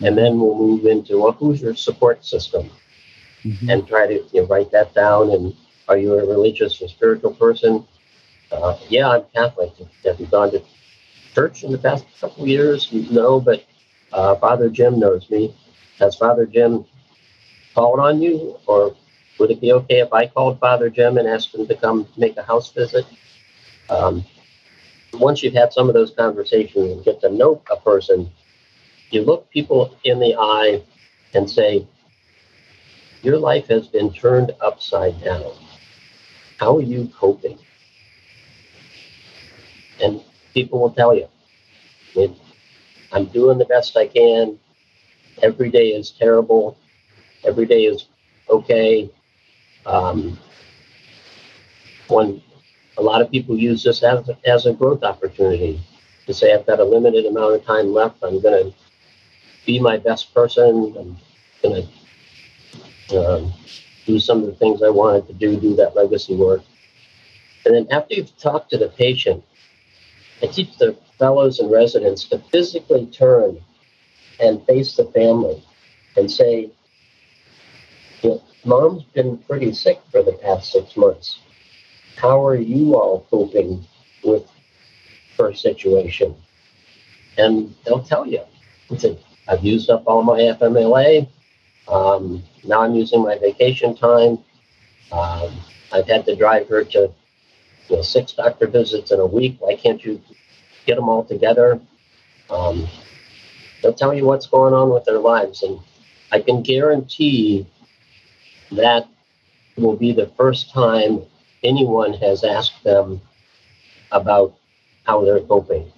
[0.00, 2.70] And then we'll move into well, who's your support system?
[3.44, 3.70] Mm-hmm.
[3.70, 5.52] And try to you know, write that down and
[5.88, 7.84] are you a religious or spiritual person?
[8.52, 9.72] Uh, yeah, I'm Catholic.
[10.04, 10.62] Have you gone to
[11.34, 12.92] church in the past couple of years?
[12.92, 13.64] No, but
[14.12, 15.54] uh, Father Jim knows me.
[15.98, 16.84] Has Father Jim
[17.74, 18.58] called on you?
[18.66, 18.94] Or
[19.38, 22.36] would it be okay if I called Father Jim and asked him to come make
[22.36, 23.06] a house visit?
[23.90, 24.24] Um,
[25.14, 28.30] once you've had some of those conversations and get to know a person,
[29.10, 30.82] you look people in the eye
[31.34, 31.86] and say,
[33.22, 35.52] Your life has been turned upside down.
[36.58, 37.58] How are you coping?
[40.02, 40.22] And
[40.54, 41.28] people will tell you,
[43.12, 44.58] I'm doing the best I can.
[45.42, 46.76] Every day is terrible.
[47.44, 48.06] Every day is
[48.48, 49.10] okay.
[49.84, 50.38] Um,
[52.08, 52.42] when
[52.98, 55.80] a lot of people use this as, as a growth opportunity
[56.26, 58.22] to say, I've got a limited amount of time left.
[58.22, 58.74] I'm going to
[59.66, 60.94] be my best person.
[60.98, 61.16] I'm
[61.62, 61.88] going
[63.08, 63.52] to um,
[64.06, 66.62] do some of the things I wanted to do, do that legacy work.
[67.64, 69.44] And then after you've talked to the patient,
[70.42, 73.60] I teach the fellows and residents to physically turn
[74.40, 75.62] and face the family
[76.16, 76.70] and say,
[78.22, 81.38] you know, mom's been pretty sick for the past six months.
[82.16, 83.86] How are you all coping
[84.24, 84.44] with
[85.38, 86.34] her situation?
[87.38, 88.42] And they'll tell you.
[89.48, 91.28] I've used up all my FMLA.
[91.88, 94.38] Um, now I'm using my vacation time.
[95.10, 95.50] Um,
[95.92, 97.10] I've had to drive her to
[97.88, 99.56] you know, six doctor visits in a week.
[99.58, 100.20] Why can't you
[100.86, 101.80] get them all together?
[102.50, 102.88] Um,
[103.82, 105.62] they'll tell you what's going on with their lives.
[105.62, 105.78] And
[106.30, 107.66] I can guarantee
[108.72, 109.06] that
[109.76, 111.22] will be the first time
[111.62, 113.20] anyone has asked them
[114.10, 114.54] about
[115.04, 115.90] how they're coping.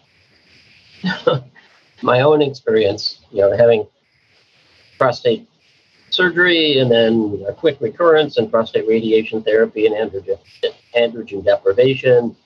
[2.02, 3.86] My own experience, you know, having
[4.98, 5.48] prostate
[6.10, 10.38] surgery and then a quick recurrence and prostate radiation therapy and androgen,
[10.96, 12.36] androgen deprivation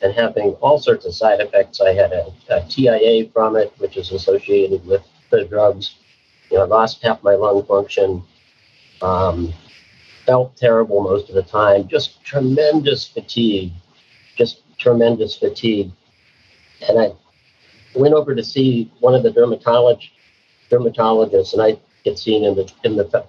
[0.00, 1.80] and having all sorts of side effects.
[1.80, 5.96] I had a, a TIA from it, which is associated with the drugs.
[6.50, 8.22] You know, I lost half my lung function.
[9.00, 9.52] Um,
[10.26, 11.88] felt terrible most of the time.
[11.88, 13.72] Just tremendous fatigue,
[14.36, 15.90] just tremendous fatigue.
[16.88, 17.12] And I
[17.94, 20.10] went over to see one of the dermatologist
[20.70, 23.26] dermatologists, and I get seen in the in the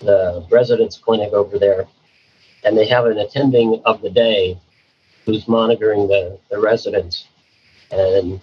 [0.00, 1.86] the residence clinic over there,
[2.64, 4.58] and they have an attending of the day
[5.24, 7.28] who's monitoring the, the residents.
[7.90, 8.40] And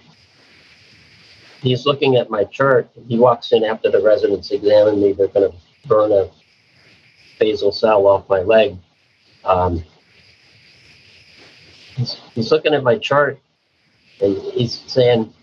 [1.61, 2.89] he's looking at my chart.
[3.07, 5.13] He walks in after the residents examine me.
[5.13, 5.57] They're going to
[5.87, 6.29] burn a
[7.39, 8.77] basal cell off my leg.
[9.43, 9.83] Um,
[11.95, 13.39] he's, he's looking at my chart
[14.21, 15.33] and he's saying,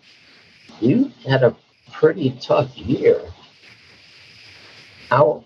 [0.80, 1.56] You had a
[1.92, 3.20] pretty tough year.
[5.10, 5.44] How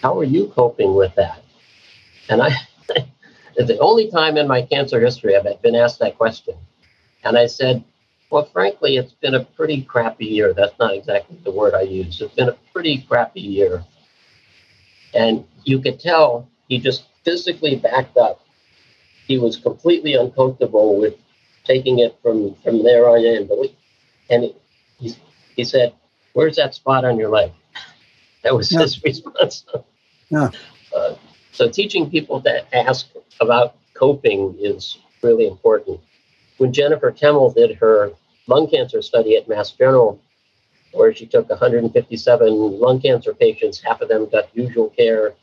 [0.00, 1.42] how are you coping with that?
[2.30, 2.52] And I
[3.56, 6.54] it's the only time in my cancer history I've been asked that question.
[7.24, 7.84] And I said,
[8.30, 10.54] well, frankly, it's been a pretty crappy year.
[10.54, 12.20] That's not exactly the word I use.
[12.20, 13.84] It's been a pretty crappy year.
[15.12, 18.40] And you could tell he just physically backed up.
[19.26, 21.14] He was completely uncomfortable with
[21.64, 23.48] taking it from, from there on in.
[23.48, 23.76] But we,
[24.30, 24.54] and
[24.98, 25.16] he,
[25.56, 25.92] he said,
[26.32, 27.52] Where's that spot on your leg?
[28.42, 28.80] That was yeah.
[28.80, 29.66] his response.
[30.30, 30.48] Yeah.
[30.96, 31.14] Uh,
[31.52, 33.08] so teaching people to ask
[33.40, 36.00] about coping is really important.
[36.58, 38.12] When Jennifer Temel did her
[38.46, 40.20] lung cancer study at Mass General,
[40.92, 43.80] where she took 157 lung cancer patients.
[43.80, 45.34] Half of them got usual care,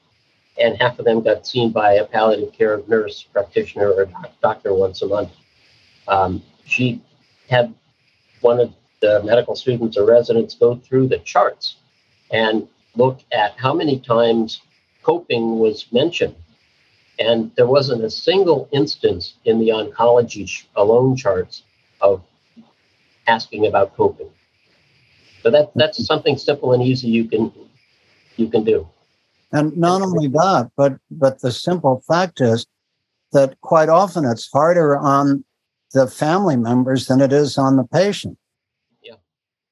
[0.60, 4.10] and half of them got seen by a palliative care nurse practitioner or
[4.42, 5.32] doctor once a month.
[6.08, 7.02] Um, she
[7.50, 7.74] had
[8.42, 11.78] one of the medical students or residents go through the charts
[12.32, 14.62] and look at how many times
[15.08, 16.36] coping was mentioned.
[17.20, 21.64] And there wasn't a single instance in the oncology alone charts
[22.02, 22.22] of
[23.26, 24.30] asking about coping
[25.42, 27.52] So that that's something simple and easy you can
[28.36, 28.88] you can do.
[29.52, 32.68] And not only that, but but the simple fact is
[33.32, 35.44] that quite often it's harder on
[35.94, 38.38] the family members than it is on the patient.
[39.02, 39.20] Yeah.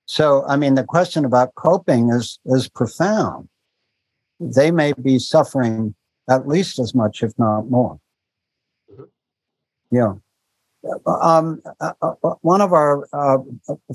[0.06, 3.49] So I mean the question about coping is is profound.
[4.40, 5.95] They may be suffering
[6.30, 7.99] at least as much, if not more.
[8.91, 9.03] Mm-hmm.
[9.91, 10.14] Yeah.
[11.07, 13.38] Um, uh, uh, one of our uh,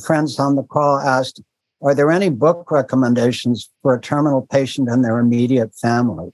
[0.05, 1.41] friends on the call asked,
[1.83, 6.33] are there any book recommendations for a terminal patient and their immediate families?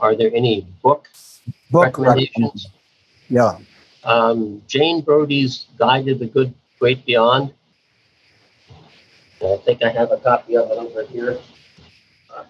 [0.00, 1.08] Are there any book,
[1.70, 2.68] book recommendations?
[3.28, 3.58] Yeah.
[4.04, 7.54] Um, Jane Brody's Guide to the Good Great Beyond.
[9.42, 11.38] I think I have a copy of it over here.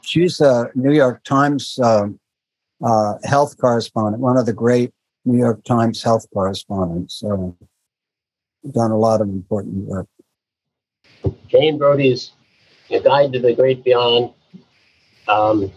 [0.02, 2.08] She's a New York Times uh,
[2.84, 4.92] uh, health correspondent, one of the great
[5.24, 7.16] New York Times health correspondents.
[7.16, 7.56] So,
[8.72, 10.06] done a lot of important work.
[11.48, 12.32] Jane Brody's
[12.90, 14.32] A Guide to the Great Beyond.
[15.28, 15.72] Um,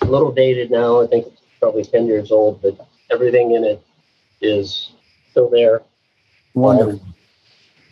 [0.00, 1.00] a little dated now.
[1.00, 2.76] I think it's probably 10 years old, but
[3.10, 3.84] everything in it
[4.40, 4.90] is
[5.30, 5.82] still there.
[6.54, 7.00] Wonderful.
[7.00, 7.14] Um,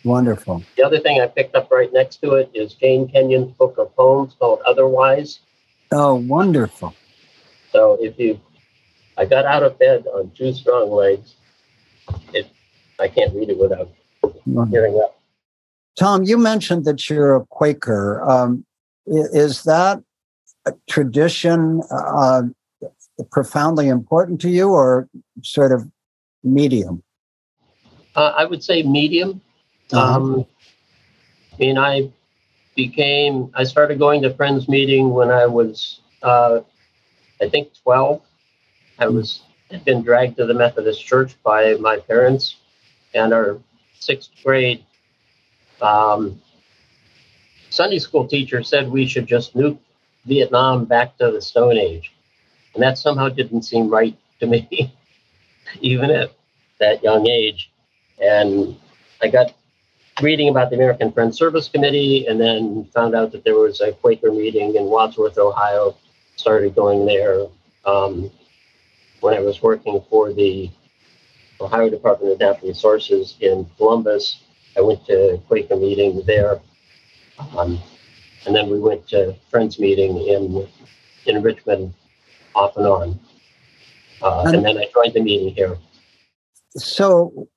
[0.04, 0.62] Wonderful.
[0.76, 3.94] The other thing I picked up right next to it is Jane Kenyon's book of
[3.94, 5.40] poems called Otherwise.
[5.92, 6.94] Oh, wonderful.
[7.70, 8.40] So if you,
[9.16, 11.34] I got out of bed on two strong legs.
[12.32, 12.50] It,
[12.98, 13.90] I can't read it without
[14.70, 15.12] hearing that.
[15.98, 18.22] Tom, you mentioned that you're a Quaker.
[18.28, 18.64] Um,
[19.06, 20.02] is that
[20.66, 22.42] a tradition uh,
[23.30, 25.08] profoundly important to you or
[25.42, 25.88] sort of
[26.42, 27.02] medium?
[28.16, 29.40] Uh, I would say medium.
[29.92, 30.16] Uh-huh.
[30.16, 30.46] Um,
[31.52, 32.10] I mean, I
[32.74, 36.60] became, I started going to Friends meeting when I was, uh,
[37.40, 38.22] I think, 12.
[38.98, 42.56] I was had been dragged to the Methodist Church by my parents,
[43.14, 43.58] and our
[43.98, 44.84] sixth grade
[45.80, 46.40] um,
[47.70, 49.78] Sunday school teacher said we should just nuke
[50.26, 52.12] Vietnam back to the Stone Age.
[52.74, 54.94] And that somehow didn't seem right to me,
[55.80, 56.32] even at
[56.78, 57.70] that young age.
[58.22, 58.76] And
[59.22, 59.54] I got
[60.20, 63.92] reading about the American Friends Service Committee and then found out that there was a
[63.92, 65.96] Quaker meeting in Wadsworth, Ohio.
[66.36, 67.46] Started going there
[67.84, 68.30] um,
[69.20, 70.70] when I was working for the
[71.60, 74.42] Ohio Department of Natural Resources in Columbus
[74.76, 76.60] I went to Quaker meeting there.
[77.56, 77.78] Um,
[78.46, 80.66] and then we went to Friends meeting in
[81.26, 81.94] in Richmond
[82.54, 83.20] off and on.
[84.20, 85.76] Uh, and, and then I joined the meeting here.
[86.76, 87.48] So,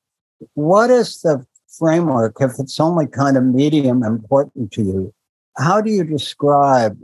[0.54, 1.46] what is the
[1.78, 5.14] framework, if it's only kind of medium important to you?
[5.58, 7.00] How do you describe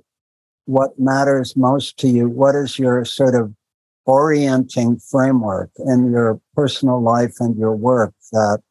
[0.66, 2.28] what matters most to you?
[2.28, 3.54] What is your sort of
[4.06, 8.62] orienting framework in your personal life and your work that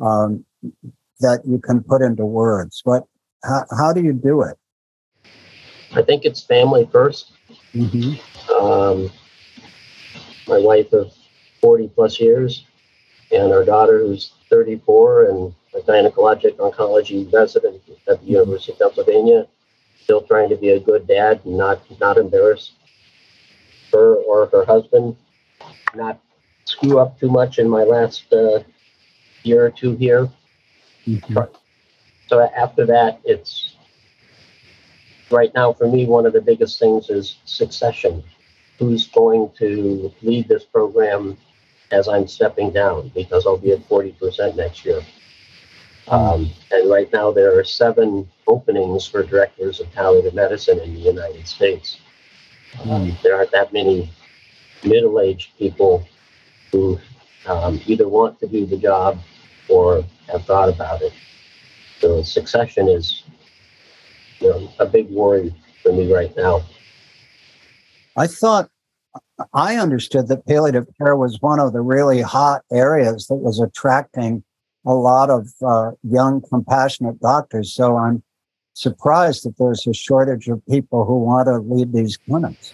[0.00, 0.44] um,
[1.20, 2.80] that you can put into words?
[2.84, 3.04] What,
[3.44, 4.56] how, how do you do it?
[5.92, 7.30] I think it's family 1st
[7.74, 8.62] mm-hmm.
[8.62, 9.10] um,
[10.46, 11.12] my wife of
[11.60, 12.64] 40 plus years,
[13.32, 19.46] and our daughter who's 34 and a gynecologic oncology resident at the University of Pennsylvania,
[20.02, 22.72] still trying to be a good dad and not not embarrass
[23.92, 25.16] her or her husband,
[25.94, 26.20] not
[26.64, 28.60] screw up too much in my last uh,
[29.42, 30.28] year or two here.
[31.06, 31.38] Mm-hmm.
[32.28, 33.76] So after that, it's
[35.30, 38.22] right now for me, one of the biggest things is succession.
[38.78, 41.38] Who's going to lead this program
[41.90, 45.00] as I'm stepping down because I'll be at 40% next year.
[46.08, 51.00] Um, and right now, there are seven openings for directors of palliative medicine in the
[51.00, 51.98] United States.
[52.84, 54.10] Um, there aren't that many
[54.84, 56.06] middle aged people
[56.70, 56.98] who
[57.46, 59.18] um, either want to do the job
[59.68, 61.12] or have thought about it.
[62.00, 63.24] So succession is
[64.40, 66.62] you know, a big worry for me right now.
[68.16, 68.70] I thought
[69.52, 74.42] I understood that palliative care was one of the really hot areas that was attracting
[74.86, 77.74] a lot of uh, young, compassionate doctors.
[77.74, 78.22] So I'm
[78.74, 82.72] surprised that there's a shortage of people who want to lead these clinics.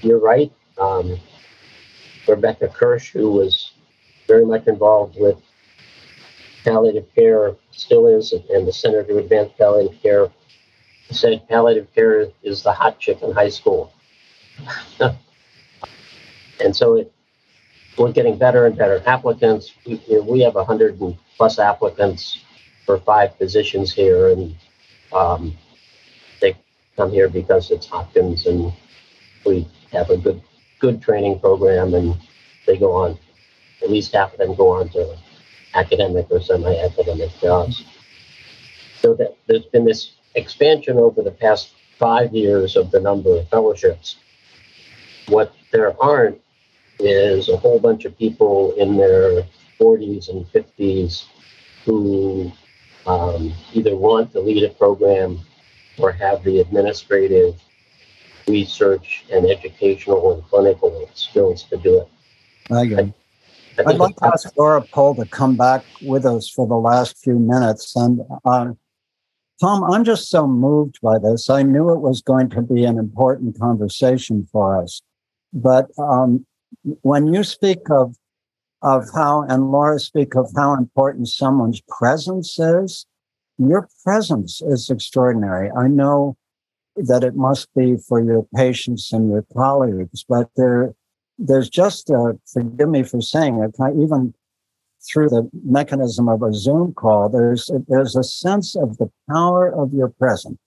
[0.00, 0.52] You're right.
[0.78, 1.18] Um,
[2.28, 3.72] Rebecca Kirch, who was
[4.28, 5.36] very much involved with
[6.64, 10.28] palliative care still is, and the Center to Advance Palliative Care
[11.10, 13.92] said palliative care is the hot chick in high school.
[16.60, 17.12] and so it,
[17.98, 19.72] we're getting better and better applicants.
[19.86, 20.98] We, we have 100
[21.36, 22.44] plus applicants
[22.86, 24.56] for five positions here, and
[25.12, 25.56] um,
[26.40, 26.56] they
[26.96, 28.72] come here because it's Hopkins, and
[29.44, 30.42] we have a good
[30.80, 32.16] good training program, and
[32.66, 33.18] they go on.
[33.82, 35.16] At least half of them go on to
[35.74, 37.84] academic or semi-academic jobs.
[39.00, 43.48] so that there's been this expansion over the past five years of the number of
[43.48, 44.16] fellowships.
[45.28, 46.40] What there aren't
[46.98, 49.42] is a whole bunch of people in their
[49.80, 51.24] 40s and 50s
[51.84, 52.52] who
[53.06, 55.40] um, either want to lead a program
[55.98, 57.60] or have the administrative,
[58.46, 62.08] research, and educational and clinical skills to do it.
[62.70, 63.14] I agree.
[63.78, 67.16] I would like to ask Laura Pole to come back with us for the last
[67.22, 67.96] few minutes.
[67.96, 68.72] And uh,
[69.60, 71.48] Tom, I'm just so moved by this.
[71.48, 75.00] I knew it was going to be an important conversation for us.
[75.52, 76.46] But um,
[77.02, 78.16] when you speak of
[78.82, 83.06] of how, and Laura speak of how important someone's presence is,
[83.58, 85.70] your presence is extraordinary.
[85.70, 86.36] I know
[86.96, 90.94] that it must be for your patients and your colleagues, but there,
[91.38, 94.34] there's just, a, forgive me for saying it, even
[95.08, 99.92] through the mechanism of a Zoom call, there's, there's a sense of the power of
[99.92, 100.58] your presence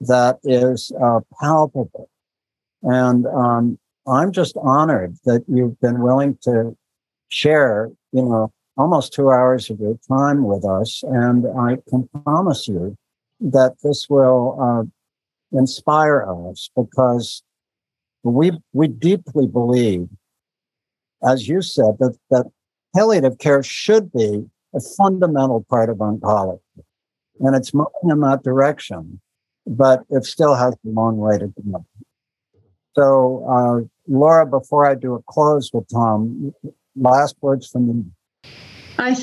[0.00, 2.08] that is uh, palpable.
[2.82, 6.76] And um, I'm just honored that you've been willing to
[7.28, 11.02] share, you know, almost two hours of your time with us.
[11.04, 12.96] And I can promise you
[13.40, 17.42] that this will uh, inspire us because
[18.22, 20.08] we, we deeply believe,
[21.26, 22.46] as you said, that, that
[22.94, 26.60] palliative care should be a fundamental part of oncology.
[27.40, 29.20] And it's moving in that direction,
[29.66, 31.84] but it still has a long way to go.
[32.94, 36.52] So, uh, Laura, before I do a close with Tom,
[36.96, 38.50] last words from you.
[38.98, 39.16] I,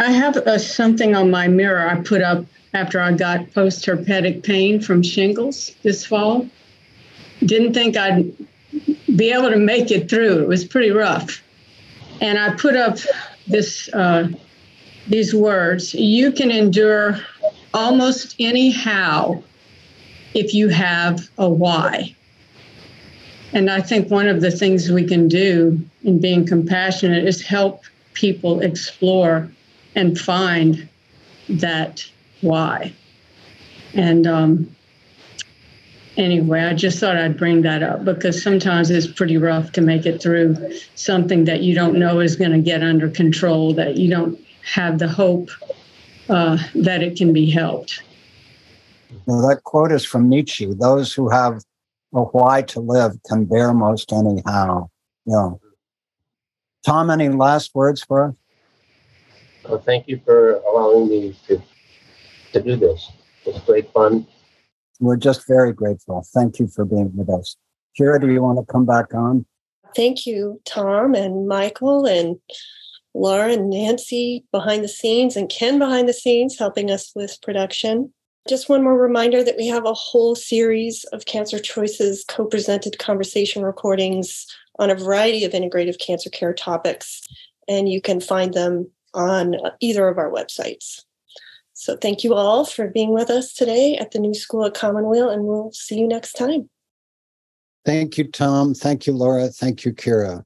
[0.00, 4.42] I have a, something on my mirror I put up after I got post herpetic
[4.42, 6.48] pain from shingles this fall.
[7.40, 8.32] Didn't think I'd
[9.16, 10.42] be able to make it through.
[10.42, 11.42] It was pretty rough.
[12.20, 12.98] And I put up
[13.46, 14.28] this uh,
[15.08, 17.18] these words you can endure
[17.74, 19.42] almost anyhow
[20.32, 22.16] if you have a why.
[23.54, 27.84] And I think one of the things we can do in being compassionate is help
[28.12, 29.48] people explore
[29.94, 30.88] and find
[31.48, 32.04] that
[32.40, 32.92] why.
[33.94, 34.76] And um,
[36.16, 40.04] anyway, I just thought I'd bring that up because sometimes it's pretty rough to make
[40.04, 40.56] it through
[40.96, 44.98] something that you don't know is going to get under control, that you don't have
[44.98, 45.50] the hope
[46.28, 48.02] uh, that it can be helped.
[49.26, 51.62] Well, that quote is from Nietzsche those who have
[52.14, 54.88] a why to live can bear most anyhow.
[55.26, 55.50] Yeah.
[56.86, 58.36] Tom, any last words for us?
[59.68, 61.62] Well, thank you for allowing me to,
[62.52, 63.10] to do this.
[63.46, 64.26] It's great fun.
[65.00, 66.24] We're just very grateful.
[66.32, 67.56] Thank you for being with us.
[67.98, 69.46] Kira, do you want to come back on?
[69.96, 72.36] Thank you, Tom and Michael and
[73.14, 78.12] Laura and Nancy behind the scenes and Ken behind the scenes helping us with production.
[78.46, 82.98] Just one more reminder that we have a whole series of Cancer Choices co presented
[82.98, 84.46] conversation recordings
[84.78, 87.22] on a variety of integrative cancer care topics,
[87.68, 91.02] and you can find them on either of our websites.
[91.72, 95.30] So, thank you all for being with us today at the New School at Commonweal,
[95.30, 96.68] and we'll see you next time.
[97.86, 98.74] Thank you, Tom.
[98.74, 99.48] Thank you, Laura.
[99.48, 100.44] Thank you, Kira.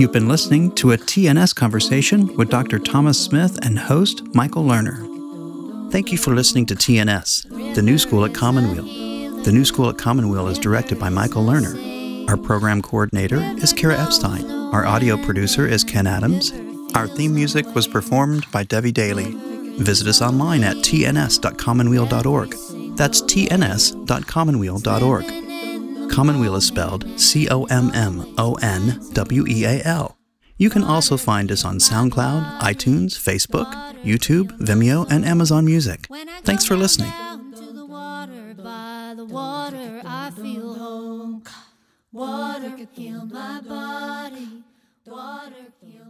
[0.00, 2.78] You've been listening to a TNS conversation with Dr.
[2.78, 5.92] Thomas Smith and host Michael Lerner.
[5.92, 8.84] Thank you for listening to TNS, the New School at Commonweal.
[9.42, 12.26] The New School at Commonweal is directed by Michael Lerner.
[12.30, 14.50] Our program coordinator is Kira Epstein.
[14.72, 16.54] Our audio producer is Ken Adams.
[16.94, 19.34] Our theme music was performed by Debbie Daly.
[19.82, 22.96] Visit us online at tns.commonweal.org.
[22.96, 25.49] That's tns.commonweal.org.
[26.10, 30.18] Commonweal is spelled C O M M O N W E A L.
[30.58, 33.72] You can also find us on SoundCloud, iTunes, Facebook,
[34.02, 36.06] YouTube, Vimeo, and Amazon Music.
[36.42, 37.12] Thanks for listening.
[42.12, 44.64] Water heal my body,
[45.06, 46.09] water heal.